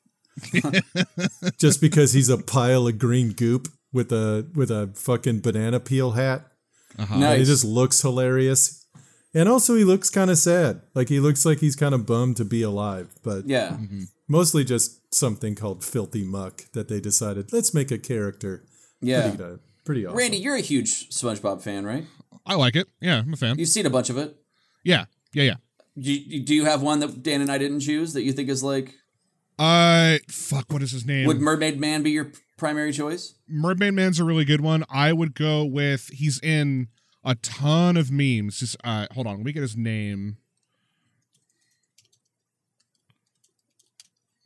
[1.60, 6.12] just because he's a pile of green goop with a with a fucking banana peel
[6.12, 6.48] hat.
[6.98, 7.39] And Nice.
[7.39, 8.86] he just looks hilarious,
[9.34, 10.82] and also he looks kind of sad.
[10.96, 13.78] Like he looks like he's kind of bummed to be alive, but yeah.
[14.28, 18.64] mostly just something called Filthy Muck that they decided let's make a character.
[19.02, 19.36] Yeah.
[19.84, 20.18] Pretty, awesome.
[20.18, 22.06] Randy, you're a huge SpongeBob fan, right?
[22.46, 22.88] I like it.
[23.00, 23.58] Yeah, I'm a fan.
[23.58, 24.36] You've seen a bunch of it.
[24.84, 25.56] Yeah, yeah, yeah.
[26.00, 28.50] Do you, do you have one that Dan and I didn't choose that you think
[28.50, 28.96] is like?
[29.60, 30.72] Uh, fuck.
[30.72, 31.28] What is his name?
[31.28, 33.36] Would Mermaid Man be your primary choice?
[33.48, 34.84] Mermaid Man's a really good one.
[34.90, 36.88] I would go with he's in
[37.24, 38.60] a ton of memes.
[38.60, 40.38] Just, uh, hold on, let me get his name.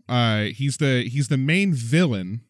[0.08, 2.42] Uh, he's the he's the main villain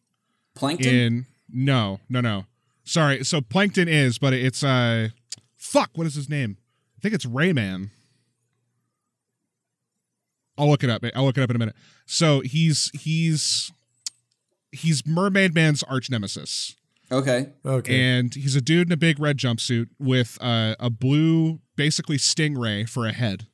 [0.54, 0.94] Plankton.
[0.94, 2.44] in no no no.
[2.86, 5.08] Sorry, so Plankton is, but it's uh,
[5.56, 5.90] fuck.
[5.94, 6.56] What is his name?
[6.96, 7.90] I think it's Rayman.
[10.56, 11.02] I'll look it up.
[11.14, 11.74] I'll look it up in a minute.
[12.06, 13.70] So he's he's
[14.72, 16.76] he's Mermaid Man's arch nemesis.
[17.10, 17.50] Okay.
[17.64, 18.00] Okay.
[18.00, 22.88] and he's a dude in a big red jumpsuit with uh, a blue, basically stingray
[22.88, 23.46] for a head.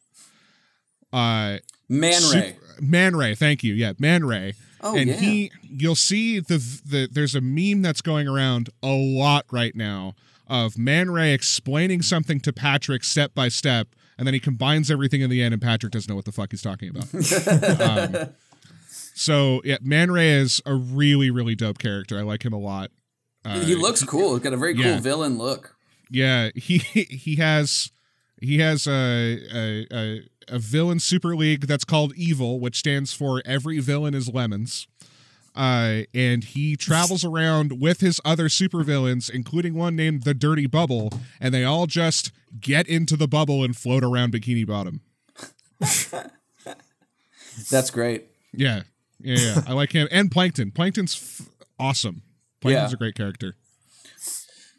[1.13, 1.59] Uh,
[1.89, 2.57] Man Sup- Ray.
[2.81, 3.75] Man Ray, thank you.
[3.75, 4.55] Yeah, Man Ray.
[4.83, 5.17] Oh, and yeah.
[5.17, 10.15] he you'll see the the there's a meme that's going around a lot right now
[10.49, 15.21] of Man Ray explaining something to Patrick step by step, and then he combines everything
[15.21, 17.09] in the end, and Patrick doesn't know what the fuck he's talking about.
[17.81, 18.35] um,
[19.15, 22.19] so yeah, Man Ray is a really really dope character.
[22.19, 22.91] I like him a lot.
[23.45, 24.35] Uh, he looks cool.
[24.35, 25.01] He's got a very cool yeah.
[25.01, 25.77] villain look.
[26.11, 27.93] yeah, he he has
[28.41, 33.43] he has a a, a a villain super league that's called Evil, which stands for
[33.45, 34.87] Every Villain is Lemons.
[35.55, 41.11] Uh, and he travels around with his other supervillains, including one named the Dirty Bubble,
[41.41, 45.03] and they all just get into the bubble and float around Bikini Bottom.
[47.71, 48.29] That's great.
[48.53, 48.83] Yeah,
[49.21, 49.63] yeah, yeah.
[49.67, 50.71] I like him and Plankton.
[50.71, 52.23] Plankton's f- awesome.
[52.61, 52.95] Plankton's Yeah.
[52.95, 53.57] a great character.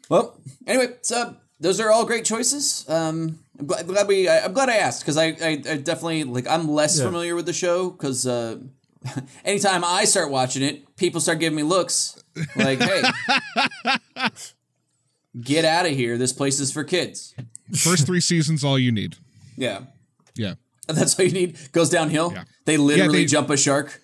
[0.08, 2.84] Well, anyway, so those are all great choices.
[2.88, 4.28] Um, I'm glad, glad we.
[4.28, 6.46] I, I'm glad I asked because I, I, I definitely like.
[6.48, 7.04] I'm less Yeah.
[7.06, 8.58] familiar with the show because uh,
[9.44, 12.20] anytime I start watching it, people start giving me looks
[12.56, 13.02] like, "Hey,
[15.40, 16.18] get out of here!
[16.18, 17.34] This place is for kids."
[17.76, 19.16] First three seasons, all you need.
[19.56, 19.82] Yeah,
[20.34, 20.54] Yeah,
[20.88, 21.56] that's all you need.
[21.72, 22.32] Goes downhill.
[22.34, 22.44] Yeah.
[22.66, 24.00] They literally they- jump a shark.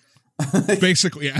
[0.79, 1.39] basically yeah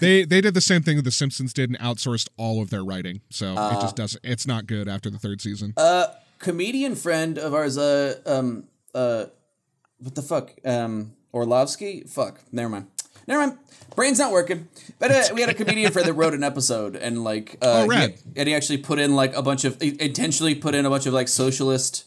[0.00, 2.84] they they did the same thing that the simpsons did and outsourced all of their
[2.84, 6.06] writing so it just doesn't it's not good after the third season Uh,
[6.38, 8.64] comedian friend of ours, uh, um,
[8.94, 9.24] uh,
[9.98, 12.02] what the fuck, um, Orlovsky?
[12.06, 12.86] Fuck, never mind,
[13.26, 13.58] never mind.
[13.96, 14.68] Brain's not working.
[15.00, 17.90] But uh, we had a comedian friend that wrote an episode, and like, uh, Oh,
[17.90, 20.90] he- and he actually put in like a bunch of, he intentionally put in a
[20.90, 22.04] bunch of like socialist,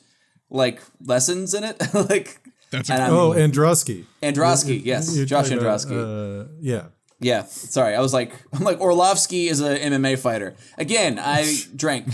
[0.50, 2.40] like lessons in it, like.
[2.72, 4.06] That's and a- I'm- oh, Androsky.
[4.24, 6.46] Androsky, yes, You're Josh talking about, Androsky.
[6.46, 6.84] Uh, yeah.
[7.24, 7.96] Yeah, sorry.
[7.96, 10.56] I was like, I'm like Orlovsky is a MMA fighter.
[10.78, 12.08] Again, I drank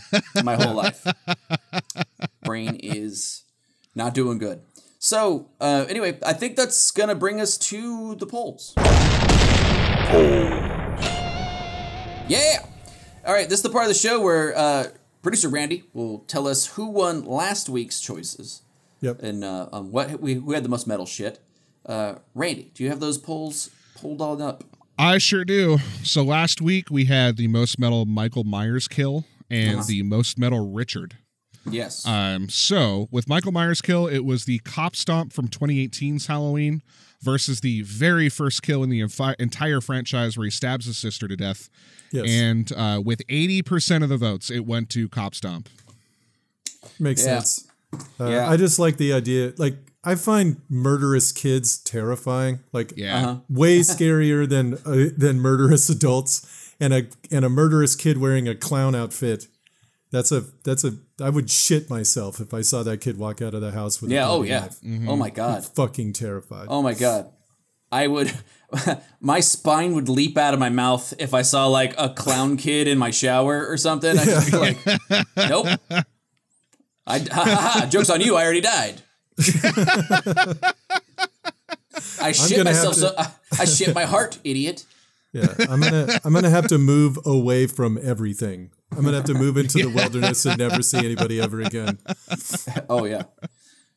[0.42, 1.06] my whole life.
[2.42, 3.42] Brain is
[3.94, 4.62] not doing good.
[4.98, 8.72] So, uh, anyway, I think that's gonna bring us to the polls.
[12.26, 12.64] Yeah.
[13.26, 14.86] All right, this is the part of the show where uh,
[15.22, 18.62] producer Randy will tell us who won last week's choices
[19.00, 19.22] Yep.
[19.22, 21.38] and uh, um, what we who had the most metal shit.
[21.84, 24.64] Uh, Randy, do you have those polls pulled on up?
[24.98, 29.82] i sure do so last week we had the most metal michael myers kill and
[29.84, 31.16] the most metal richard
[31.66, 32.06] Yes.
[32.06, 36.82] Um, so with Michael Myers kill, it was the cop stomp from 2018's Halloween
[37.22, 41.26] versus the very first kill in the enfi- entire franchise where he stabs his sister
[41.26, 41.70] to death.
[42.12, 42.26] Yes.
[42.28, 45.70] And uh, with 80% of the votes, it went to cop stomp.
[46.98, 47.38] Makes Yeah.
[47.38, 47.66] sense.
[48.20, 48.50] Uh, Yeah.
[48.50, 49.54] I just like the idea.
[49.56, 52.60] Like, I find murderous kids terrifying.
[52.72, 53.16] Like, Yeah.
[53.18, 53.36] Uh-huh.
[53.48, 56.46] way scarier than uh, than murderous adults.
[56.80, 59.46] And a and a murderous kid wearing a clown outfit.
[60.10, 60.92] That's a that's a.
[61.20, 64.10] I would shit myself if I saw that kid walk out of the house with.
[64.10, 64.26] yeah.
[64.26, 64.60] A Oh bloody yeah.
[64.60, 65.08] knife.
[65.08, 65.64] Oh my god.
[65.64, 66.66] Fucking terrified.
[66.68, 67.30] Oh my god.
[67.92, 68.32] I would.
[69.20, 72.88] my spine would leap out of my mouth if I saw like a clown kid
[72.88, 74.18] in my shower or something.
[74.18, 74.78] I'd just be like,
[75.36, 75.66] nope.
[77.06, 78.34] I ha, ha, ha, jokes on you.
[78.36, 79.00] I already died.
[82.20, 82.94] I shit gonna myself.
[82.94, 83.30] to- So I,
[83.60, 84.84] I shit my heart, idiot.
[85.32, 88.70] Yeah, I'm gonna I'm gonna have to move away from everything.
[88.92, 91.98] I'm gonna have to move into the wilderness and never see anybody ever again.
[92.88, 93.24] Oh yeah.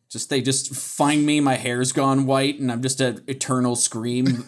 [0.10, 4.44] Just they just find me, my hair's gone white, and I'm just an eternal scream,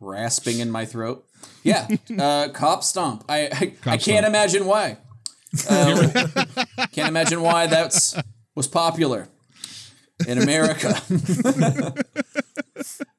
[0.00, 1.24] rasping in my throat.
[1.62, 1.86] Yeah,
[2.18, 3.24] uh, cop stomp.
[3.28, 3.48] I I,
[3.84, 4.26] I can't stomp.
[4.26, 4.98] imagine why.
[5.68, 6.26] Uh,
[6.92, 8.14] can't imagine why that's
[8.54, 9.28] was popular
[10.26, 11.00] in America.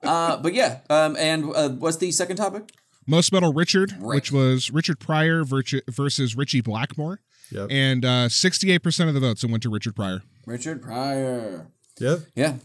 [0.04, 2.72] uh, but yeah, um, and uh, what's the second topic?
[3.06, 4.16] Most metal Richard, Right.
[4.16, 7.22] which was Richard Pryor versus Ritchie Blackmore.
[7.52, 7.68] Yep.
[7.72, 10.22] And uh, 68% of the votes went to Richard Pryor.
[10.46, 11.68] Richard Pryor.
[12.00, 12.20] Yep.
[12.36, 12.56] Yeah,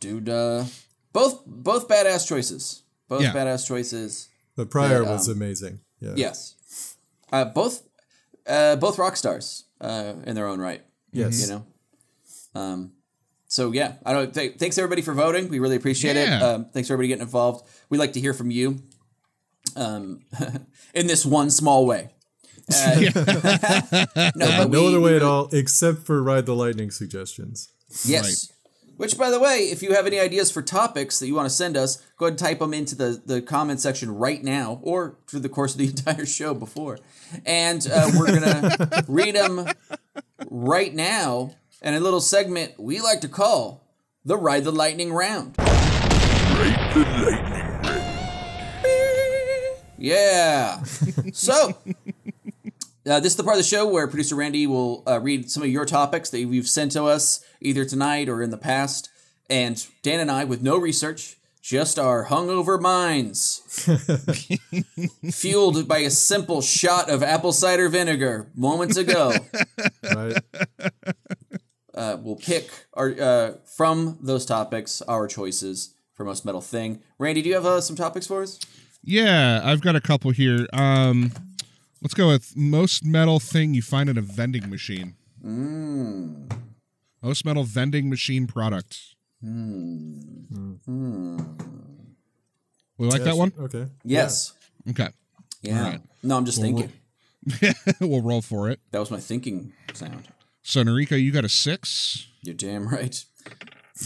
[0.00, 0.28] dude.
[0.28, 0.64] Uh,
[1.12, 2.82] both both badass choices.
[3.08, 3.32] Both Yeah.
[3.32, 4.28] badass choices.
[4.56, 5.80] But Pryor Yeah, was um, amazing.
[6.00, 6.14] Yeah.
[6.16, 6.96] Yes.
[7.32, 7.82] Uh, both
[8.50, 10.82] uh, both rock stars uh, in their own right.
[11.12, 11.48] Yes.
[11.48, 11.66] You know.
[12.60, 12.92] Um.
[13.46, 14.32] So yeah, I don't.
[14.34, 15.48] Th- thanks everybody for voting.
[15.48, 16.28] We really appreciate it.
[16.28, 17.66] Um, thanks for everybody getting involved.
[17.88, 18.82] We like to hear from you.
[19.76, 20.20] Um,
[20.94, 22.10] in this one small way.
[22.72, 26.90] Uh, no, but no we- other way we at all except for ride the lightning
[26.90, 27.68] suggestions.
[28.04, 28.52] Yes.
[29.00, 31.54] Which, by the way, if you have any ideas for topics that you want to
[31.54, 35.16] send us, go ahead and type them into the, the comment section right now or
[35.26, 36.98] through the course of the entire show before.
[37.46, 39.66] And uh, we're going to read them
[40.50, 43.88] right now in a little segment we like to call
[44.26, 45.56] the Ride the Lightning round.
[45.56, 47.70] Ride the lightning
[49.96, 50.82] Yeah.
[51.32, 51.74] so,
[53.06, 55.62] uh, this is the part of the show where producer Randy will uh, read some
[55.62, 59.08] of your topics that you've sent to us either tonight or in the past.
[59.48, 63.62] And Dan and I, with no research, just our hungover minds,
[65.32, 69.32] fueled by a simple shot of apple cider vinegar moments ago,
[70.02, 70.36] Right?
[71.94, 77.02] uh, we'll pick our uh, from those topics our choices for most metal thing.
[77.18, 78.58] Randy, do you have uh, some topics for us?
[79.02, 80.66] Yeah, I've got a couple here.
[80.72, 81.32] Um,
[82.02, 85.16] let's go with most metal thing you find in a vending machine.
[85.42, 86.46] Hmm.
[87.22, 88.98] Most metal vending machine product.
[89.42, 90.18] Hmm.
[90.84, 91.38] Hmm.
[92.98, 93.52] We like that one?
[93.58, 93.86] Okay.
[94.04, 94.52] Yes.
[94.88, 95.08] Okay.
[95.62, 95.84] Yeah.
[95.84, 96.00] Alright.
[96.22, 96.92] No, I'm just thinking.
[98.00, 98.80] we'll roll for it.
[98.90, 100.28] That was my thinking sound.
[100.62, 102.26] So, Narika, you got a six.
[102.42, 103.24] You're damn right.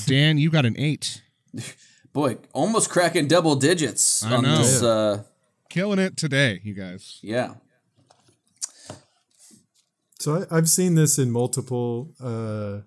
[0.06, 1.22] Dan, you got an eight.
[2.12, 4.58] Boy, almost cracking double digits I on know.
[4.58, 4.82] this.
[4.82, 5.22] Uh,
[5.68, 7.18] Killing it today, you guys.
[7.22, 7.54] yeah.
[10.24, 12.80] So I, I've seen this in multiple uh,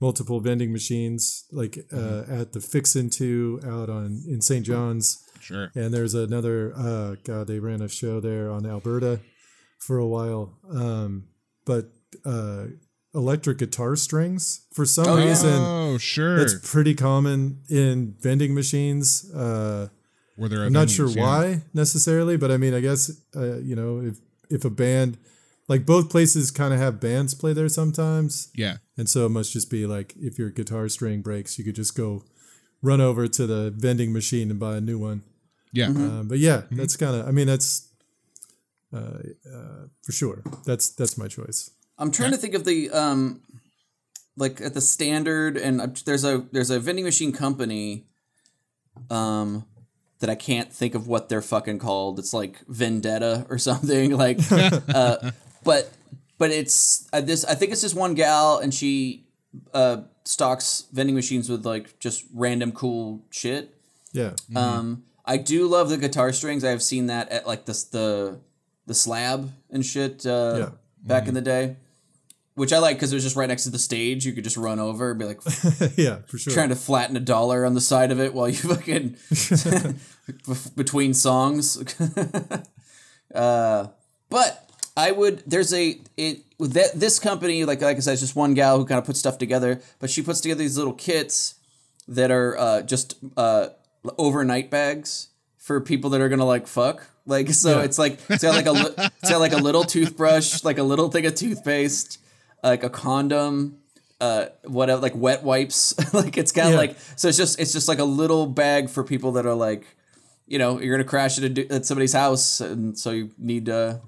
[0.00, 4.64] multiple vending machines, like uh, at the Fixin' To out on in St.
[4.64, 5.70] John's, Sure.
[5.74, 6.72] and there's another.
[6.74, 9.20] Uh, God, they ran a show there on Alberta
[9.78, 10.58] for a while.
[10.70, 11.24] Um,
[11.66, 11.90] but
[12.24, 12.64] uh,
[13.14, 16.38] electric guitar strings for some Oh, reason Oh, sure.
[16.38, 19.30] that's pretty common in vending machines.
[19.34, 19.88] Uh,
[20.36, 21.22] Where there I'm not sure yeah.
[21.22, 24.16] why necessarily, but I mean, I guess uh, you know if
[24.48, 25.18] if a band,
[25.68, 28.76] like both places, kind of have bands play there sometimes, Yeah.
[28.98, 31.96] and so it must just be like if your guitar string breaks, you could just
[31.96, 32.24] go
[32.82, 35.22] run over to the vending machine and buy a new one.
[35.72, 35.86] Yeah.
[35.86, 37.26] Um, but yeah, that's kind of.
[37.26, 37.88] I mean, that's
[38.92, 40.42] uh, uh, for sure.
[40.66, 41.70] That's that's my choice.
[41.98, 43.40] I'm trying to think of the um,
[44.36, 48.04] like at the standard, and uh, there's a there's a vending machine company,
[49.10, 49.64] um,
[50.18, 52.18] that I can't think of what they're fucking called.
[52.18, 55.30] It's like Vendetta or something like, uh,
[55.64, 55.92] but
[56.38, 57.44] but it's uh, this.
[57.44, 59.26] I think it's this one gal, and she
[59.74, 63.74] uh stocks vending machines with like just random cool shit.
[64.12, 66.64] Yeah, Um, I do love the guitar strings.
[66.64, 68.38] I have seen that at like the the
[68.86, 70.68] the slab and shit uh, Yeah.
[71.02, 71.76] back in the day,
[72.54, 74.26] which I like because it was just right next to the stage.
[74.26, 75.40] You could just run over and be like
[75.96, 76.52] yeah, for sure.
[76.52, 79.16] trying to flatten a dollar on the side of it while you fucking
[80.76, 81.78] between songs.
[83.34, 83.86] uh,
[84.28, 85.42] but I would.
[85.46, 88.84] There's a it that this company like like I said, it's just one gal who
[88.84, 91.54] kind of puts stuff together, but she puts together these little kits
[92.08, 93.68] that are uh, just uh,
[94.18, 97.06] overnight bags for people that are gonna like fuck.
[97.24, 97.84] Like so, Yeah.
[97.84, 100.82] it's like it's got like a li- it's got like a little toothbrush, like a
[100.82, 102.18] little thing of toothpaste,
[102.62, 103.78] like a condom,
[104.20, 105.94] uh, what like wet wipes.
[106.14, 106.76] like it's got Yeah.
[106.76, 109.86] like so it's just it's just like a little bag for people that are like,
[110.48, 113.98] you know, you're gonna crash at, a, at somebody's house, and so you need uh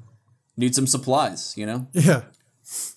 [0.57, 2.23] need some supplies, you know yeah,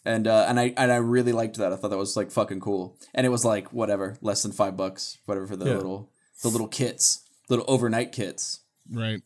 [0.05, 1.73] and uh, and I and I really liked that.
[1.73, 2.97] I thought that was like fucking cool.
[3.13, 5.75] And it was like whatever, less than five bucks, whatever for the Yeah.
[5.75, 6.11] little
[6.43, 8.61] the little kits, little overnight kits.
[8.91, 9.21] Right.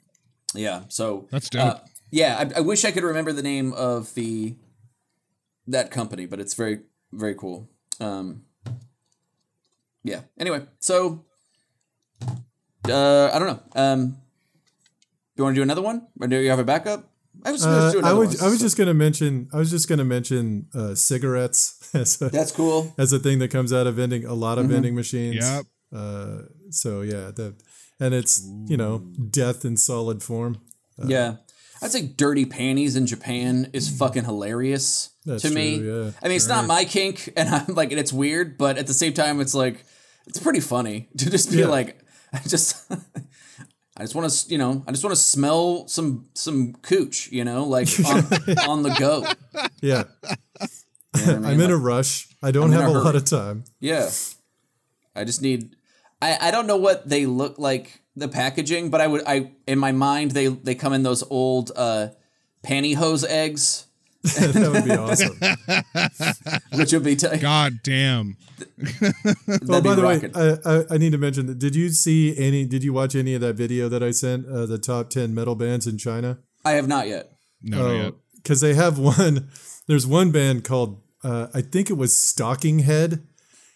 [0.56, 0.84] Yeah.
[0.90, 1.62] So That's dope.
[1.62, 1.80] uh,
[2.10, 4.56] yeah, I, I wish I could remember the name of the
[5.68, 6.80] that company, but it's very
[7.14, 7.70] very cool.
[8.00, 8.44] Um,
[10.04, 10.22] yeah.
[10.40, 11.26] Anyway, so
[12.90, 13.62] uh, I don't know.
[13.76, 17.11] Um, do you want to do another one, or do you have a backup?
[17.44, 18.42] I was Uh, to I another would.
[18.42, 19.48] I was just gonna mention.
[19.54, 22.94] I was just gonna mention uh, cigarettes as a, That's cool.
[22.98, 24.74] as a thing that comes out of vending a lot of Mm-hmm.
[24.74, 25.36] vending machines.
[25.46, 25.66] Yep.
[25.94, 26.38] Uh,
[26.70, 27.56] so yeah, that
[28.00, 30.58] and it's you know death in solid form.
[31.04, 31.36] Yeah.
[31.84, 35.80] I'd say dirty panties in Japan is fucking hilarious That's to me.
[35.80, 36.12] true, yeah.
[36.22, 38.94] I mean, it's not my kink, and I'm like, and it's weird, but at the
[38.94, 39.84] same time, it's like,
[40.28, 41.66] it's pretty funny to just be Yeah.
[41.70, 41.98] like,
[42.34, 42.76] I just,
[43.98, 47.44] I just want to, you know, I just want to smell some some cooch, you
[47.44, 48.18] know, like on,
[48.70, 49.26] on the go.
[49.82, 50.04] Yeah,
[51.18, 51.46] You know I mean?
[51.46, 52.28] I'm in a rush.
[52.42, 53.66] I don't in have a a, lot of time.
[53.80, 54.10] yeah.
[55.16, 55.76] I just need.
[56.22, 59.78] I I don't know what they look like the packaging, but I would I in
[59.78, 62.10] my mind they they come in those old uh
[62.64, 63.88] pantyhose eggs,
[64.36, 65.38] that would be awesome.
[66.80, 68.38] which would be t- God damn.
[68.78, 69.16] that'd
[69.70, 70.32] Oh, by the rocking.
[70.34, 71.58] way, I, I, I need to mention that.
[71.60, 72.66] Did you see any?
[72.66, 74.46] Did you watch any of that video that I sent?
[74.48, 76.38] Uh, the top ten metal bands in China.
[76.64, 77.32] I have not yet.
[77.64, 78.14] No, not yet.
[78.36, 79.50] because they have one.
[79.88, 83.24] There's one band called uh, I think it was Stocking Head,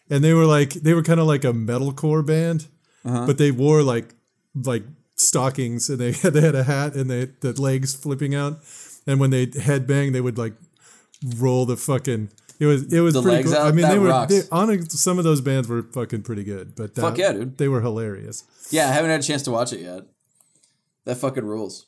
[0.10, 2.68] and they were like they were kind of like a metalcore band,
[3.04, 4.14] but they wore like
[4.54, 4.84] like
[5.18, 8.60] stockings and they had they had a hat and they the legs flipping out,
[9.08, 10.54] and when they headbang they would like
[11.38, 12.30] roll the fucking
[12.60, 13.54] It was it was The pretty cool.
[13.56, 13.68] out?
[13.68, 16.96] I mean, they were they, on some of those bands were fucking pretty good, but
[16.96, 17.58] that, Fuck yeah, dude.
[17.58, 18.44] they were hilarious.
[18.72, 20.04] Yeah, I haven't had a chance to watch it yet.
[21.06, 21.88] That fucking rules.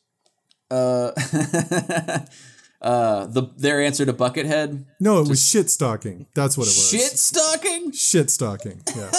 [0.70, 1.12] Uh,
[2.82, 4.86] uh, the their answer to Buckethead.
[5.00, 6.28] No, it was shit stalking.
[6.36, 6.90] That's what it was.
[6.90, 7.92] Shit stalking.
[7.94, 8.82] Shit stalking.
[8.96, 9.12] Yeah,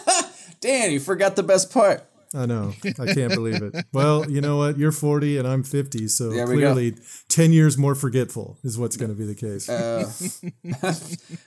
[0.60, 2.04] Dan, you forgot the best part.
[2.34, 2.72] I know.
[2.98, 3.86] I can't believe it.
[3.92, 4.76] Well, you know what?
[4.76, 6.72] You're 40 and I'm 50, so There we go.
[6.72, 6.96] clearly
[7.28, 9.68] 10 years more forgetful is what's going to be the case.
[9.68, 10.10] Uh,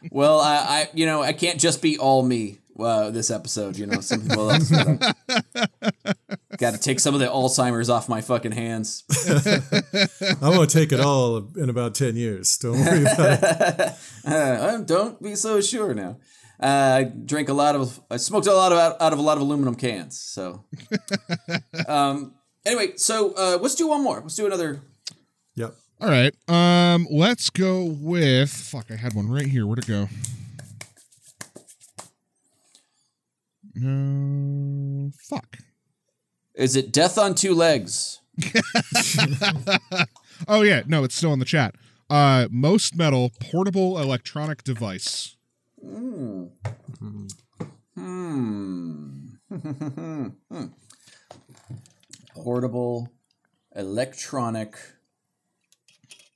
[0.11, 3.77] Well, I, I, you know, I can't just be all me uh, this episode.
[3.77, 4.71] You know, some people else.
[6.57, 9.03] Got to take some of the Alzheimer's off my fucking hands.
[10.41, 12.57] I'm going to take it all in about 10 years.
[12.57, 13.93] Don't worry about it.
[14.25, 16.17] Uh, don't be so sure now.
[16.59, 16.65] Uh,
[16.99, 19.37] I drank a lot of, I smoked a lot of out, out of a lot
[19.37, 20.19] of aluminum cans.
[20.19, 20.63] So,
[21.87, 22.33] um,
[22.65, 24.19] anyway, so uh, let's do one more.
[24.21, 24.81] Let's do another.
[25.55, 25.75] Yep.
[26.01, 26.33] All right.
[26.47, 28.91] Um, let's go with fuck.
[28.91, 29.65] I had one right here.
[29.65, 30.09] Where'd it go?
[33.75, 35.57] No, fuck.
[36.55, 38.21] Is it Death on Two Legs?
[40.47, 41.75] Oh yeah, no, it's still in the chat.
[42.09, 45.36] Uh, most metal portable electronic device.
[52.35, 53.09] Portable
[53.75, 54.75] electronic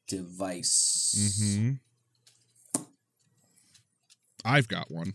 [0.08, 1.38] device.
[1.39, 1.72] Hmm.
[4.44, 5.14] I've got one.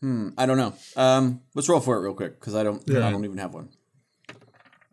[0.00, 0.30] Hmm.
[0.38, 0.74] I don't know.
[0.96, 2.82] Um, let's roll for it real quick because I don't.
[2.90, 3.68] I don't even have one.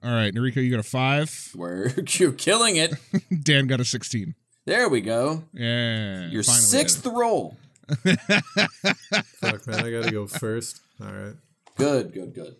[0.03, 1.51] All right, Noriko, you got a five.
[1.55, 2.93] Where you're killing it.
[3.43, 4.35] Dan got a sixteen.
[4.67, 5.43] There we go.
[5.53, 7.09] Yeah, Your finally sixth it.
[7.09, 7.55] roll.
[7.87, 9.79] Fuck, man.
[9.85, 10.81] I got to go first.
[11.01, 11.35] All right.
[11.77, 12.57] Good, good, good.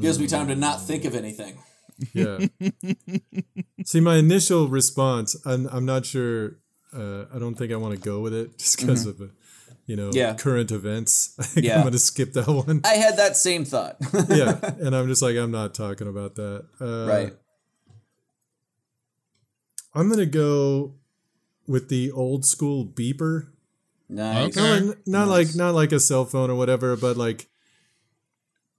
[0.00, 1.56] Gives me time to not think of anything.
[2.12, 2.38] Yeah.
[3.84, 6.56] See, my initial response, I'm, I'm not sure.
[6.92, 9.26] Uh, I don't think I want to go with it just because of, uh,
[9.86, 10.16] you know, Mm-hmm.
[10.16, 10.34] Yeah.
[10.34, 11.36] current events.
[11.38, 11.76] I think Yeah.
[11.76, 12.80] I'm going to skip that one.
[12.84, 13.98] I had that same thought.
[14.28, 14.58] yeah.
[14.80, 16.64] And I'm just like, I'm not talking about that.
[16.80, 17.32] Uh, right.
[19.94, 20.94] I'm going to go
[21.66, 23.48] with the old school beeper.
[24.08, 24.56] Nice.
[24.56, 24.60] Okay.
[24.86, 27.46] No, n- not like not like a cell phone or whatever, but like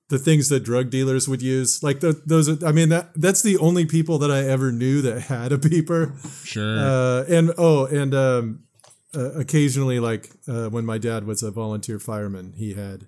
[0.09, 1.81] the things that drug dealers would use.
[1.81, 5.01] Like the, those, are- I mean that that's the only people that I ever knew
[5.03, 6.13] that had a beeper.
[6.45, 6.77] Sure.
[6.79, 8.63] Uh, and oh, and um,
[9.15, 13.05] uh, occasionally, like uh, when my dad was a volunteer fireman, he had,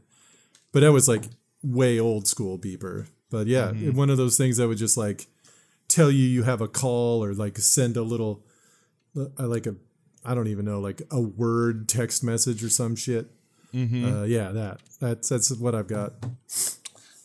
[0.71, 1.23] but that was like
[1.61, 3.07] way old school beeper.
[3.29, 5.27] But yeah, one of those things that would just like
[5.93, 8.43] tell you you have a call or like send a little,
[9.17, 9.75] uh, like a,
[10.25, 13.27] I don't even know, like a word text message or some shit.
[13.73, 16.13] Uh, yeah, that that's that's what I've got.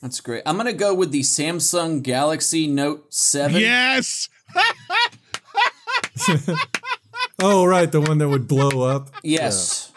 [0.01, 0.43] That's great.
[0.47, 3.61] I'm gonna go with the Samsung Galaxy Note Seven.
[3.61, 4.29] yes.
[7.41, 9.11] Oh, right, the one that would blow up.
[9.23, 9.93] Yes.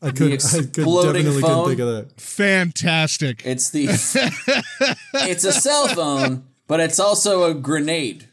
[0.00, 1.40] I could, I could definitely phone.
[1.40, 2.20] couldn't think of that.
[2.20, 3.42] Fantastic.
[3.44, 3.84] It's the.
[5.14, 8.28] it's a cell phone, but it's also a grenade.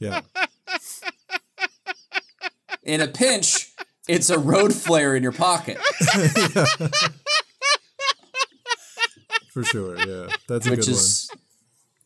[0.00, 0.22] Yeah.
[2.82, 3.70] In a pinch,
[4.08, 5.78] it's a road flare in your pocket,
[9.52, 11.30] For sure, yeah, that's a which good is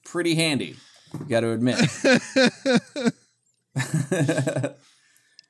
[0.05, 0.77] pretty handy.
[1.15, 1.79] You got to admit.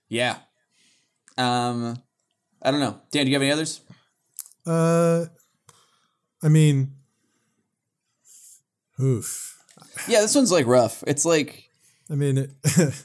[0.09, 0.36] yeah.
[1.36, 2.01] Um,
[2.62, 3.01] I don't know.
[3.11, 3.80] Dan, do you have any others?
[4.64, 5.26] Uh,
[6.43, 6.93] I mean,
[9.01, 9.57] oof.
[10.09, 11.05] Yeah, this one's like rough.
[11.07, 11.64] It's like
[12.11, 12.51] I mean, it,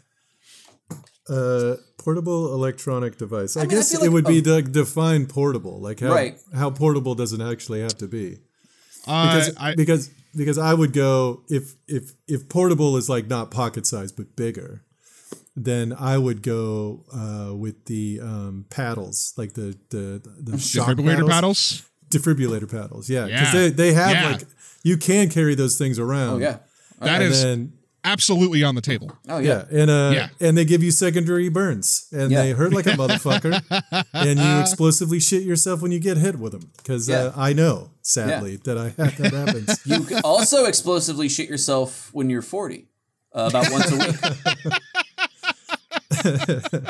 [1.29, 3.55] uh, portable electronic device.
[3.57, 5.79] I, mean, I guess it like would be a- the define portable.
[5.79, 6.37] Like how Right.
[6.53, 8.37] how portable does it actually have to be?
[9.07, 13.51] Uh, Because I, because because I would go if if if portable is like not
[13.51, 14.83] pocket size but bigger,
[15.55, 21.27] then I would go uh, with the um, paddles, like the the the shock defibrillator
[21.27, 21.29] paddles.
[21.29, 21.83] paddles.
[22.13, 23.09] Defibrillator paddles.
[23.09, 23.39] Yeah, Yeah.
[23.39, 24.29] because they, they have Yeah.
[24.31, 24.41] like
[24.83, 26.35] you can carry those things around.
[26.35, 26.57] oh yeah,
[26.99, 27.73] That and is then
[28.05, 29.11] absolutely on the table.
[29.29, 29.63] oh yeah.
[29.71, 30.27] yeah, and uh, Yeah.
[30.47, 32.41] and they give you secondary burns, and Yeah.
[32.43, 33.61] they hurt like a motherfucker,
[34.13, 36.71] and you explosively shit yourself when you get hit with them.
[36.77, 37.15] Because Yeah.
[37.27, 39.79] uh, I know, sadly, that I that happens.
[39.85, 42.87] You also explosively shit yourself when you're 40,
[43.33, 44.15] uh, about once a week.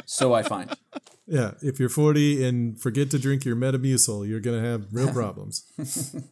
[0.05, 0.69] so I find.
[1.27, 5.65] Yeah, if you're 40 and forget to drink your Metamucil, you're gonna have real problems.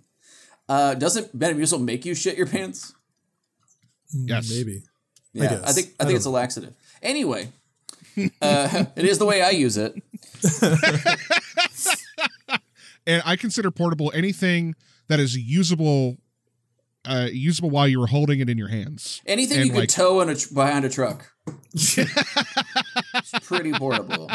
[0.70, 2.94] Uh, doesn't Metamucil make you shit your pants?
[4.14, 4.50] Yes.
[4.50, 4.84] Maybe.
[5.34, 5.76] Yeah, I, guess.
[5.76, 6.74] think I, I think don't it's a laxative.
[7.02, 7.50] Anyway,
[8.42, 10.02] uh, it is the way I use it.
[13.06, 14.76] And I consider portable anything
[15.08, 16.18] that is usable
[17.04, 19.22] uh, usable while you're holding it in your hands.
[19.26, 21.32] Anything And, you could tow in a tr- behind a truck.
[21.74, 24.30] it's pretty portable.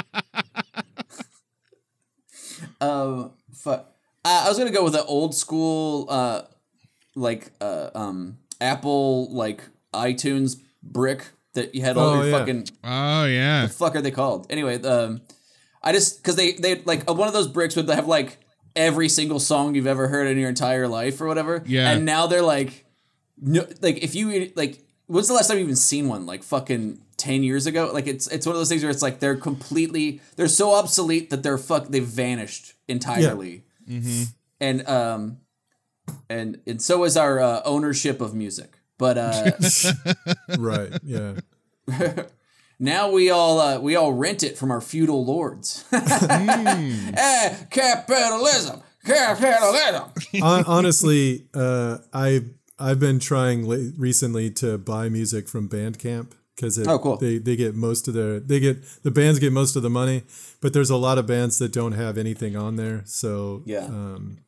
[2.81, 3.93] Um, fuck.
[4.25, 6.43] I, I was gonna go with an old school, uh,
[7.15, 9.63] like uh, um, Apple like
[9.95, 12.39] iTunes brick that you had all Oh, your yeah.
[12.39, 14.47] fucking Oh yeah, the fuck are they called?
[14.51, 15.21] Anyway, um,
[15.83, 18.39] I just because they they like uh, one of those bricks would have like
[18.75, 21.63] every single song you've ever heard in your entire life or whatever.
[21.67, 21.91] Yeah.
[21.93, 22.85] and now they're like,
[23.41, 26.27] no, like if you like, when's the last time you even seen one?
[26.27, 27.91] Like fucking ten years ago.
[27.93, 31.31] Like it's it's one of those things where it's like they're completely they're so obsolete
[31.31, 33.65] that they're fuck they've vanished entirely.
[34.61, 35.39] And um,
[36.29, 38.79] and and so is our uh, ownership of music.
[38.99, 39.51] But uh,
[40.59, 40.99] right.
[41.03, 41.35] Yeah.
[42.79, 45.87] Now we all uh, we all rent it from our feudal lords.
[45.93, 50.13] Eh, capitalism, capitalism.
[50.43, 52.43] Honestly, uh, I
[52.79, 57.17] I've been trying recently to buy music from Bandcamp because Oh, cool.
[57.19, 60.23] they they get most of their they get the bands get most of the money,
[60.61, 63.03] but there's a lot of bands that don't have anything on there.
[63.05, 64.39] So Yeah, um,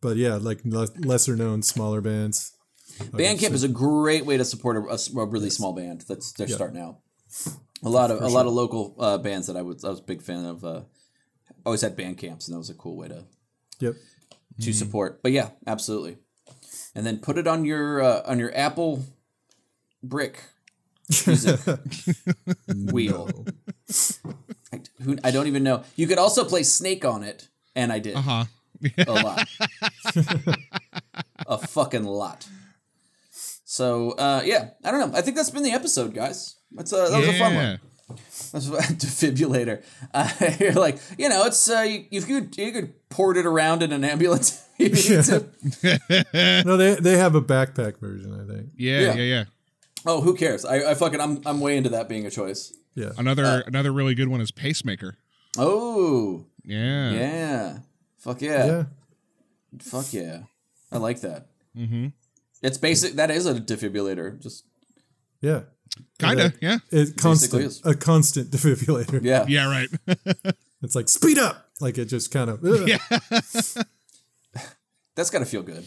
[0.00, 2.52] but yeah, like le- lesser known smaller bands.
[3.12, 6.98] Bandcamp is a great way to support a really small band that's they're starting out.
[7.82, 10.02] A lot of a lot of local uh, bands that I was I was a
[10.04, 10.64] big fan of.
[10.64, 10.82] Uh,
[11.66, 13.24] always had band camps, and that was a cool way to
[13.80, 13.94] Yep.
[14.60, 15.22] to support.
[15.22, 16.18] But yeah, absolutely.
[16.94, 19.04] And then put it on your uh, on your Apple
[20.02, 20.42] brick
[21.08, 21.60] music
[22.92, 23.28] wheel.
[24.72, 25.82] I, who, I don't even know.
[25.96, 28.44] You could also play Snake on it, and I did uh huh.
[29.06, 29.48] a lot,
[31.46, 32.46] a fucking lot.
[33.64, 35.18] So uh, yeah, I don't know.
[35.18, 36.56] I think that's been the episode, guys.
[36.72, 37.80] That's uh, that was a fun one.
[38.52, 39.82] That's what- defibrillator.
[40.12, 40.28] Uh,
[40.60, 43.92] you're like, you know, it's uh, you, you could you could port it around in
[43.92, 44.62] an ambulance.
[44.78, 46.66] if you need.
[46.66, 48.70] No, they they have a backpack version, I think.
[48.76, 49.14] Yeah, Yeah.
[49.14, 49.44] yeah, yeah.
[50.06, 50.64] Oh, who cares?
[50.64, 52.72] I, I fucking I'm I'm way into that being a choice.
[52.94, 53.10] Yeah.
[53.18, 55.16] Another Uh, another really good one is Pacemaker.
[55.58, 57.10] Oh Yeah.
[57.12, 57.78] yeah,
[58.18, 58.84] fuck yeah, Yeah.
[59.80, 60.40] fuck yeah.
[60.92, 61.46] I like that.
[61.76, 62.08] Mm-hmm.
[62.62, 63.14] It's basic.
[63.14, 64.40] That is a defibrillator.
[64.40, 64.64] Just
[65.40, 65.62] Yeah.
[66.18, 66.56] Kinda, Okay.
[66.60, 66.78] yeah.
[66.90, 67.80] It constant is.
[67.84, 69.22] a constant defibrillator.
[69.22, 69.44] yeah.
[69.48, 69.88] Yeah, right.
[70.82, 71.70] It's like speed up.
[71.80, 72.98] Like it just kind of Yeah.
[75.16, 75.84] That's gotta feel good.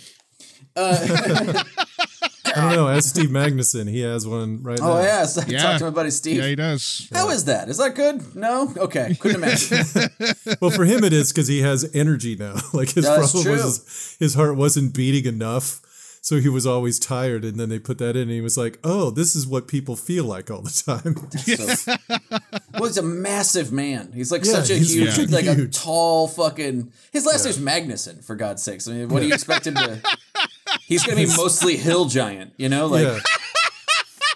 [2.57, 2.87] I don't know.
[2.87, 4.93] As Steve Magnuson, he has one right oh, now.
[4.93, 5.61] Oh yes, I Yeah.
[5.63, 6.37] talked to my buddy Steve.
[6.37, 7.07] yeah, he does.
[7.13, 7.69] How is that?
[7.69, 8.35] Is that good?
[8.35, 8.73] No.
[8.77, 9.15] Okay.
[9.19, 9.85] Couldn't imagine.
[10.61, 12.55] Well, for him it is because he has energy now.
[12.73, 13.51] Like his That's problem true.
[13.63, 15.81] was his, his heart wasn't beating enough,
[16.27, 17.45] so he was always tired.
[17.45, 19.95] And then they put that in, and he was like, "Oh, this is what people
[19.95, 21.95] feel like all the time." So,
[22.73, 24.11] well, he's a massive man.
[24.13, 26.91] He's like Yeah, such a huge, like a tall fucking.
[27.13, 28.89] His last name's Magnuson, for God's sakes.
[28.89, 30.01] I mean, what do you expect him to?
[30.85, 33.19] He's gonna be mostly hill giant, you know, like yeah.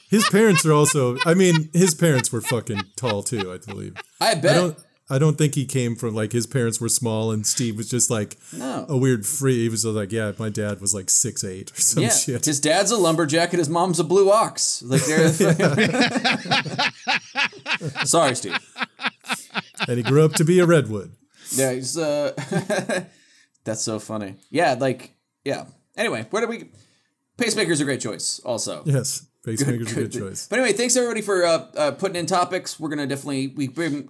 [0.10, 1.18] His parents are also.
[1.26, 3.52] I mean, his parents were fucking tall too.
[3.52, 3.96] I believe.
[4.22, 4.56] I I bet.
[4.56, 4.78] don't.
[5.12, 8.10] I don't think he came from like his parents were small and Steve was just
[8.10, 8.86] like No.
[8.88, 9.64] a weird free.
[9.64, 12.46] He was like, yeah, my dad was like six eight or some yeah, shit.
[12.46, 14.82] his dad's a lumberjack and his mom's a blue ox.
[14.84, 15.32] Like they're.
[18.06, 18.58] Sorry, Steve.
[19.88, 21.12] and he grew up to be a redwood.
[21.52, 22.32] Yeah, he's uh
[23.64, 24.36] That's so funny.
[24.50, 25.66] Yeah, like yeah.
[25.98, 26.70] Anyway, where do we
[27.38, 28.84] Pacemaker's a great choice also.
[28.86, 30.20] Yes, pacemaker's a good Good.
[30.20, 30.48] choice.
[30.48, 32.80] But anyway, thanks everybody for uh, uh, putting in topics.
[32.80, 34.10] We're gonna definitely we've been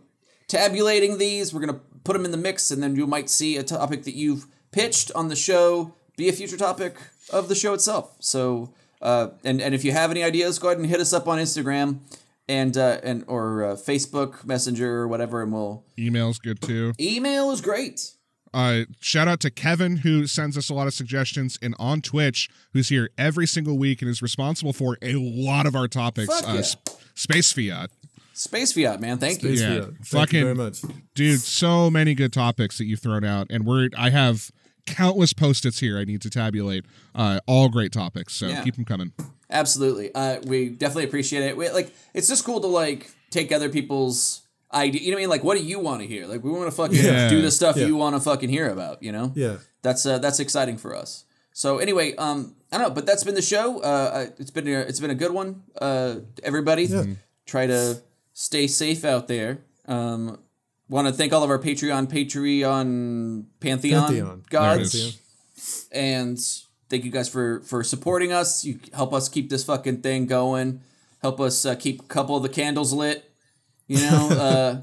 [0.51, 1.53] tabulating these.
[1.53, 4.15] We're gonna put them in the mix, and then you might see a topic that
[4.15, 6.95] you've pitched on the show be a future topic
[7.31, 8.15] of the show itself.
[8.19, 11.27] So, uh, and and if you have any ideas, go ahead and hit us up
[11.27, 11.99] on Instagram
[12.47, 16.93] and uh, and or uh, Facebook Messenger or whatever, and we'll Email's good too.
[16.99, 18.11] email is great.
[18.53, 22.49] Uh, shout out to Kevin who sends us a lot of suggestions, and on Twitch
[22.73, 26.27] who's here every single week and is responsible for a lot of our topics.
[26.27, 26.61] Fuck uh, yeah.
[26.67, 27.91] sp- Space Fiat,
[28.33, 29.49] Space Fiat, man, thank you.
[29.51, 29.83] Yeah, Fiat.
[29.85, 30.81] Thank fucking- you very much.
[31.15, 31.39] dude.
[31.39, 34.51] So many good topics that you've thrown out, and we're I have
[34.87, 36.85] countless post-its here I need to tabulate.
[37.13, 38.63] Uh, all great topics, so Yeah.
[38.63, 39.11] keep them coming.
[39.49, 40.13] Absolutely.
[40.15, 41.55] Uh, we definitely appreciate it.
[41.57, 44.41] We, like, it's just cool to like take other people's
[44.73, 45.01] idea.
[45.01, 45.29] You know what I mean?
[45.29, 46.25] Like, what do you want to hear?
[46.25, 47.27] Like, we want to fucking Yeah.
[47.29, 47.85] do the stuff Yeah.
[47.87, 49.03] you want to fucking hear about.
[49.03, 49.33] You know?
[49.35, 49.57] Yeah.
[49.83, 51.25] That's uh, that's exciting for us.
[51.53, 53.81] So anyway, um, I don't know, but that's been the show.
[53.81, 55.63] Uh, it's been a, it's been a good one.
[55.79, 57.03] Uh, everybody, Yeah.
[57.45, 58.01] try to
[58.41, 59.59] stay safe out there.
[59.87, 60.39] Um,
[60.89, 64.43] want to thank all of our Patreon, Patreon, Pantheon, Pantheon.
[64.49, 65.19] gods
[65.91, 66.39] and
[66.89, 68.65] thank you guys for for supporting us.
[68.65, 70.81] You help us keep this fucking thing going.
[71.21, 73.31] Help us uh, keep a couple of the candles lit.
[73.87, 74.81] You know, uh,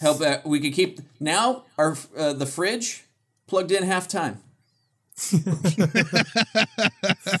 [0.00, 0.20] help.
[0.20, 3.04] Uh, we could keep now our uh, the fridge
[3.46, 4.42] plugged in half time.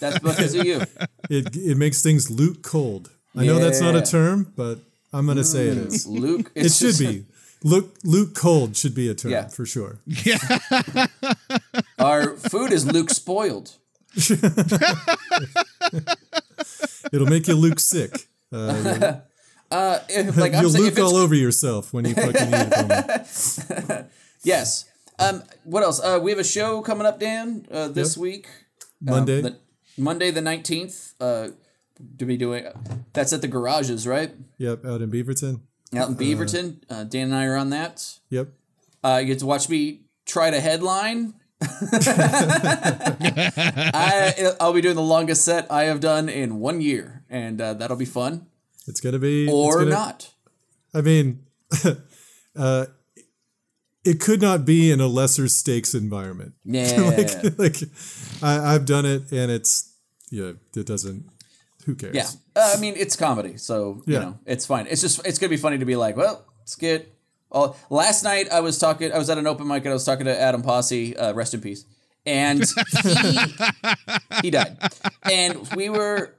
[0.00, 0.82] That's because of you.
[1.28, 3.10] It it makes things Luke cold.
[3.36, 4.80] I know that's not a term, but
[5.12, 6.06] I'm gonna say it is.
[6.06, 6.50] Luke.
[6.54, 7.24] It should just- be.
[7.64, 9.48] Luke Luke cold should be a term Yeah.
[9.48, 9.98] for sure.
[10.06, 10.38] Yeah.
[11.98, 13.72] Our food is Luke spoiled.
[17.12, 18.28] It'll make you Luke sick.
[18.52, 19.14] Uh,
[19.70, 24.06] Uh, if- like you'll saying, Luke all over yourself when you fucking eat it
[24.42, 24.86] yes.
[25.18, 26.00] Um, what else?
[26.00, 28.22] Uh, we have a show coming up, Dan, uh, this Yep.
[28.22, 28.46] week.
[29.06, 29.42] Um, Monday.
[29.42, 29.58] the,
[29.98, 31.12] Monday the nineteenth.
[31.20, 31.48] Uh,
[32.18, 32.66] to be doing.
[33.12, 34.32] That's at the garages, right?
[34.58, 35.60] Yep, out in Beaverton.
[35.96, 36.82] Out in Beaverton.
[36.90, 38.18] Uh, Dan and I are on that.
[38.30, 38.48] Yep.
[39.02, 41.34] Uh, you get to watch me try to headline.
[43.20, 47.74] I, I'll be doing the longest set I have done in one year, and uh,
[47.74, 48.46] that'll be fun.
[48.86, 50.32] It's gonna be Or gonna- not.
[50.94, 51.44] I mean,
[52.56, 52.86] uh,
[54.04, 56.54] it could not be in a lesser stakes environment.
[56.64, 57.14] Yeah.
[57.16, 57.76] like, like
[58.42, 59.92] I, I've done it, and it's
[60.30, 61.24] yeah, it doesn't.
[61.88, 62.14] Who cares?
[62.14, 64.86] Yeah, uh, I mean it's comedy, so you know it's fine.
[64.90, 67.06] It's just it's gonna be funny to be like, well, let's.
[67.50, 69.10] All last night I was talking.
[69.10, 71.54] I was at an open mic and I was talking to Adam Posse, uh, rest
[71.54, 71.86] in peace,
[72.26, 72.62] and
[73.02, 73.38] he
[74.42, 74.76] he died,
[75.24, 76.34] and we were.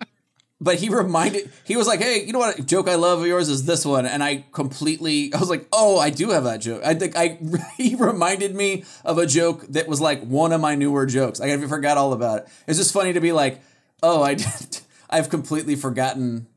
[0.61, 3.49] But he reminded he was like, "Hey, you know what joke I love of yours
[3.49, 6.83] is this one," and I completely I was like, "Oh, I do have that joke."
[6.85, 7.39] I think I
[7.77, 11.41] he reminded me of a joke that was like one of my newer jokes.
[11.41, 12.49] I forgot all about it.
[12.67, 13.61] It's just funny to be like,
[14.03, 16.47] "Oh, I did, I've completely forgotten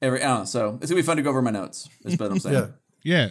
[0.00, 0.44] every." I don't know.
[0.44, 1.88] So it's gonna be fun to go over my notes.
[2.04, 2.54] Is what I'm saying.
[2.54, 2.66] Yeah.
[3.02, 3.28] Yeah.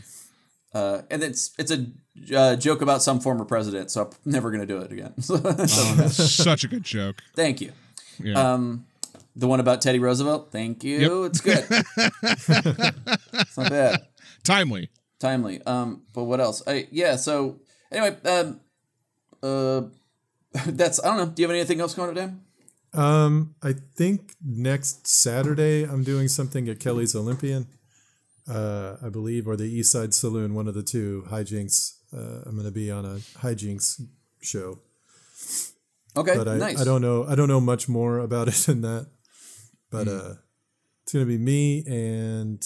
[0.73, 1.87] Uh, and it's it's a
[2.35, 5.19] uh, joke about some former president, so I'm never gonna do it again.
[5.21, 7.21] Such a good joke.
[7.35, 7.71] Thank you.
[8.21, 8.53] Yeah.
[8.53, 8.85] Um,
[9.35, 10.51] the one about Teddy Roosevelt.
[10.51, 11.25] Thank you.
[11.25, 11.65] It's good.
[11.69, 14.07] it's not bad.
[14.43, 14.89] Timely.
[15.19, 15.61] Timely.
[15.65, 16.63] Um, but what else?
[16.67, 17.15] I yeah.
[17.15, 17.59] So
[17.91, 18.59] anyway, um,
[19.43, 19.81] uh,
[20.67, 21.25] that's I don't know.
[21.27, 22.41] Do you have anything else going on, Dan?
[22.95, 27.67] Um, I think next Saturday I'm doing something at Kelly's Olympian,
[28.49, 31.25] uh, I believe, or the East Side Saloon, one of the two.
[31.29, 31.93] Hijinks.
[32.15, 34.01] Uh, I'm going to be on a hijinks
[34.41, 34.79] show,
[36.15, 36.79] Okay, but I, nice.
[36.79, 37.25] I don't know.
[37.27, 39.07] I don't know much more about it than that.
[39.91, 40.17] But Hmm.
[40.17, 40.33] uh,
[41.03, 42.65] it's going to be me and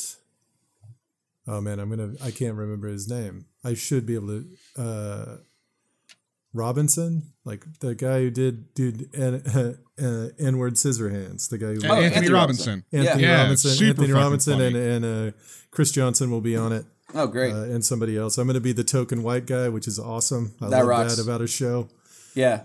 [1.48, 2.14] oh man, I'm gonna.
[2.24, 3.46] I can't remember his name.
[3.64, 4.44] I should be able
[4.78, 5.40] to.
[6.56, 9.36] Uh, Robinson, like the guy who did did N,
[10.02, 12.86] uh, N-word Scissorhands, the guy who Oh, Anthony, Anthony Robinson.
[12.92, 14.90] Anthony Yeah, Robinson, super Anthony Robinson, and funny.
[14.90, 15.32] and uh,
[15.72, 17.54] Chris Johnson will be on it, oh, great.
[17.54, 18.38] uh, and somebody else.
[18.38, 20.56] I'm going to be the token white guy, which is awesome.
[20.62, 21.16] I That love rocks.
[21.18, 21.90] that about a show.
[22.36, 22.64] yeah,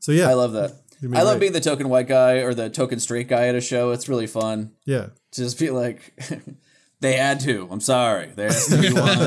[0.00, 0.72] So yeah, I love that.
[1.14, 1.40] I love great.
[1.40, 3.90] being the token white guy or the token straight guy at a show.
[3.90, 4.72] It's really fun.
[4.84, 5.06] yeah.
[5.32, 6.12] to just be like
[7.02, 7.68] they had to.
[7.70, 8.30] I'm sorry.
[8.34, 9.18] There has to be one.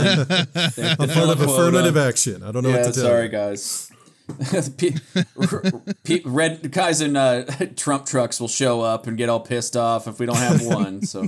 [0.76, 2.42] They Part of affirmative action.
[2.44, 3.30] I don't know Yeah, what to tell sorry you.
[3.30, 3.92] guys.
[6.26, 7.46] Red guys in uh,
[7.76, 11.02] Trump trucks will show up and get all pissed off if we don't have one.
[11.04, 11.28] So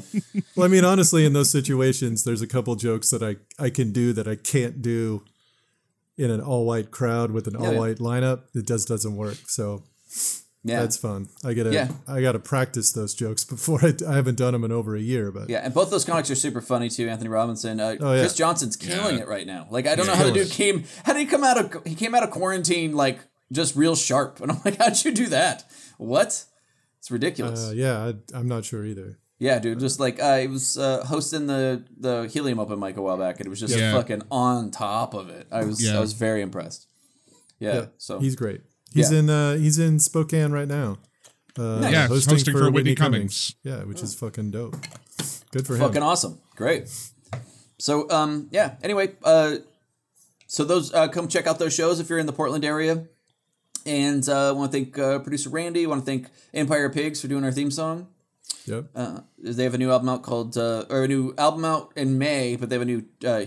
[0.56, 3.91] Well, I mean, honestly, in those situations, there's a couple jokes that I I can
[3.91, 5.24] do that I can't do
[6.18, 7.80] in an all white crowd with an Yeah, all yeah.
[7.80, 8.43] white lineup.
[8.56, 9.38] It just doesn't work.
[9.48, 9.84] So
[10.68, 11.30] yeah, that's fun.
[11.43, 11.89] I gotta Yeah.
[12.07, 15.32] I gotta practice those jokes before I, I haven't done them in over a year.
[15.32, 17.07] But yeah, and both those comics are super funny too.
[17.09, 18.20] Anthony Robinson, uh, Oh, yeah.
[18.22, 19.24] Chris Johnson's killing Yeah.
[19.24, 19.68] it right now.
[19.70, 20.84] Like I don't know how the killing dude came.
[21.05, 21.86] How did he come out of?
[21.86, 23.20] He came out of quarantine like
[23.51, 25.63] just real sharp, and I'm like, how'd you do that?
[25.97, 26.43] What?
[26.99, 27.70] It's ridiculous.
[27.70, 27.98] uh, yeah,
[28.34, 29.19] I, I'm not sure either.
[29.39, 33.02] Yeah, dude, just like uh, he was uh, hosting the the Helium Open mic a
[33.03, 33.94] while back, and it was just Yeah.
[33.94, 35.45] fucking on top of it.
[35.52, 36.88] I was I was very impressed.
[37.60, 38.61] Yeah, Yeah, so he's great.
[38.93, 39.19] He's Yeah.
[39.19, 40.97] in uh, he's in Spokane right now.
[41.57, 43.55] Uh, Yeah, hosting for Whitney Cummings.
[43.64, 44.76] Yeah, which is fucking dope.
[45.51, 45.80] Good for him.
[45.81, 46.88] fucking awesome, great.
[47.80, 48.76] So um yeah.
[48.84, 49.57] Anyway, uh,
[50.47, 53.07] so those uh, come check out those shows if you're in the Portland area,
[53.85, 55.85] and uh, I want to thank uh, producer Randy.
[55.85, 58.07] I want to thank Empire Pigs for doing our theme song.
[58.65, 58.85] Yep.
[58.95, 62.18] Uh, they have a new album out called uh, or a new album out in
[62.18, 63.43] May, but they have a new uh,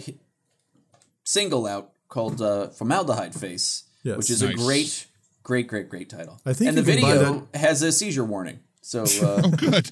[1.24, 4.16] single out called uh, Formaldehyde Face, Yes.
[4.16, 5.06] which is a great,
[5.42, 6.40] great, great, great title.
[6.46, 8.60] I think and the you can buy video has a seizure warning.
[8.82, 9.90] So uh, Good.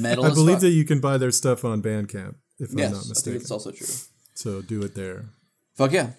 [0.00, 0.24] metal.
[0.24, 0.62] I believe fuck.
[0.62, 3.40] that you can buy their stuff on Bandcamp, if I'm yes, not I think mistaken.
[3.40, 3.86] it's also true.
[4.34, 5.26] So do it there.
[5.74, 6.10] Fuck yeah.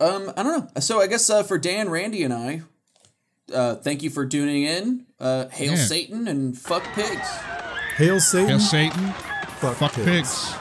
[0.00, 0.80] Um, I don't know.
[0.80, 2.62] So I guess uh, for Dan, Randy, and I,
[3.52, 5.06] uh, thank you for tuning in.
[5.18, 5.76] Uh, hail Yeah.
[5.76, 7.28] Satan and fuck pigs.
[7.96, 8.48] Hail Satan.
[8.48, 9.12] Hail Satan.
[9.60, 10.06] Fuck, Fuck pigs.
[10.06, 10.54] pigs.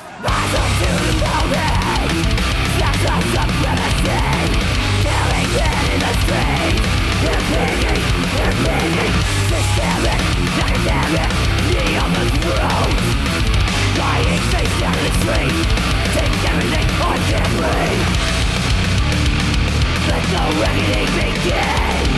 [20.09, 22.09] Let no reckoning begin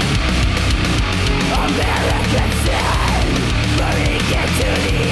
[1.52, 3.32] America's end,
[3.78, 5.12] burning into The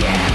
[0.00, 0.28] Yeah.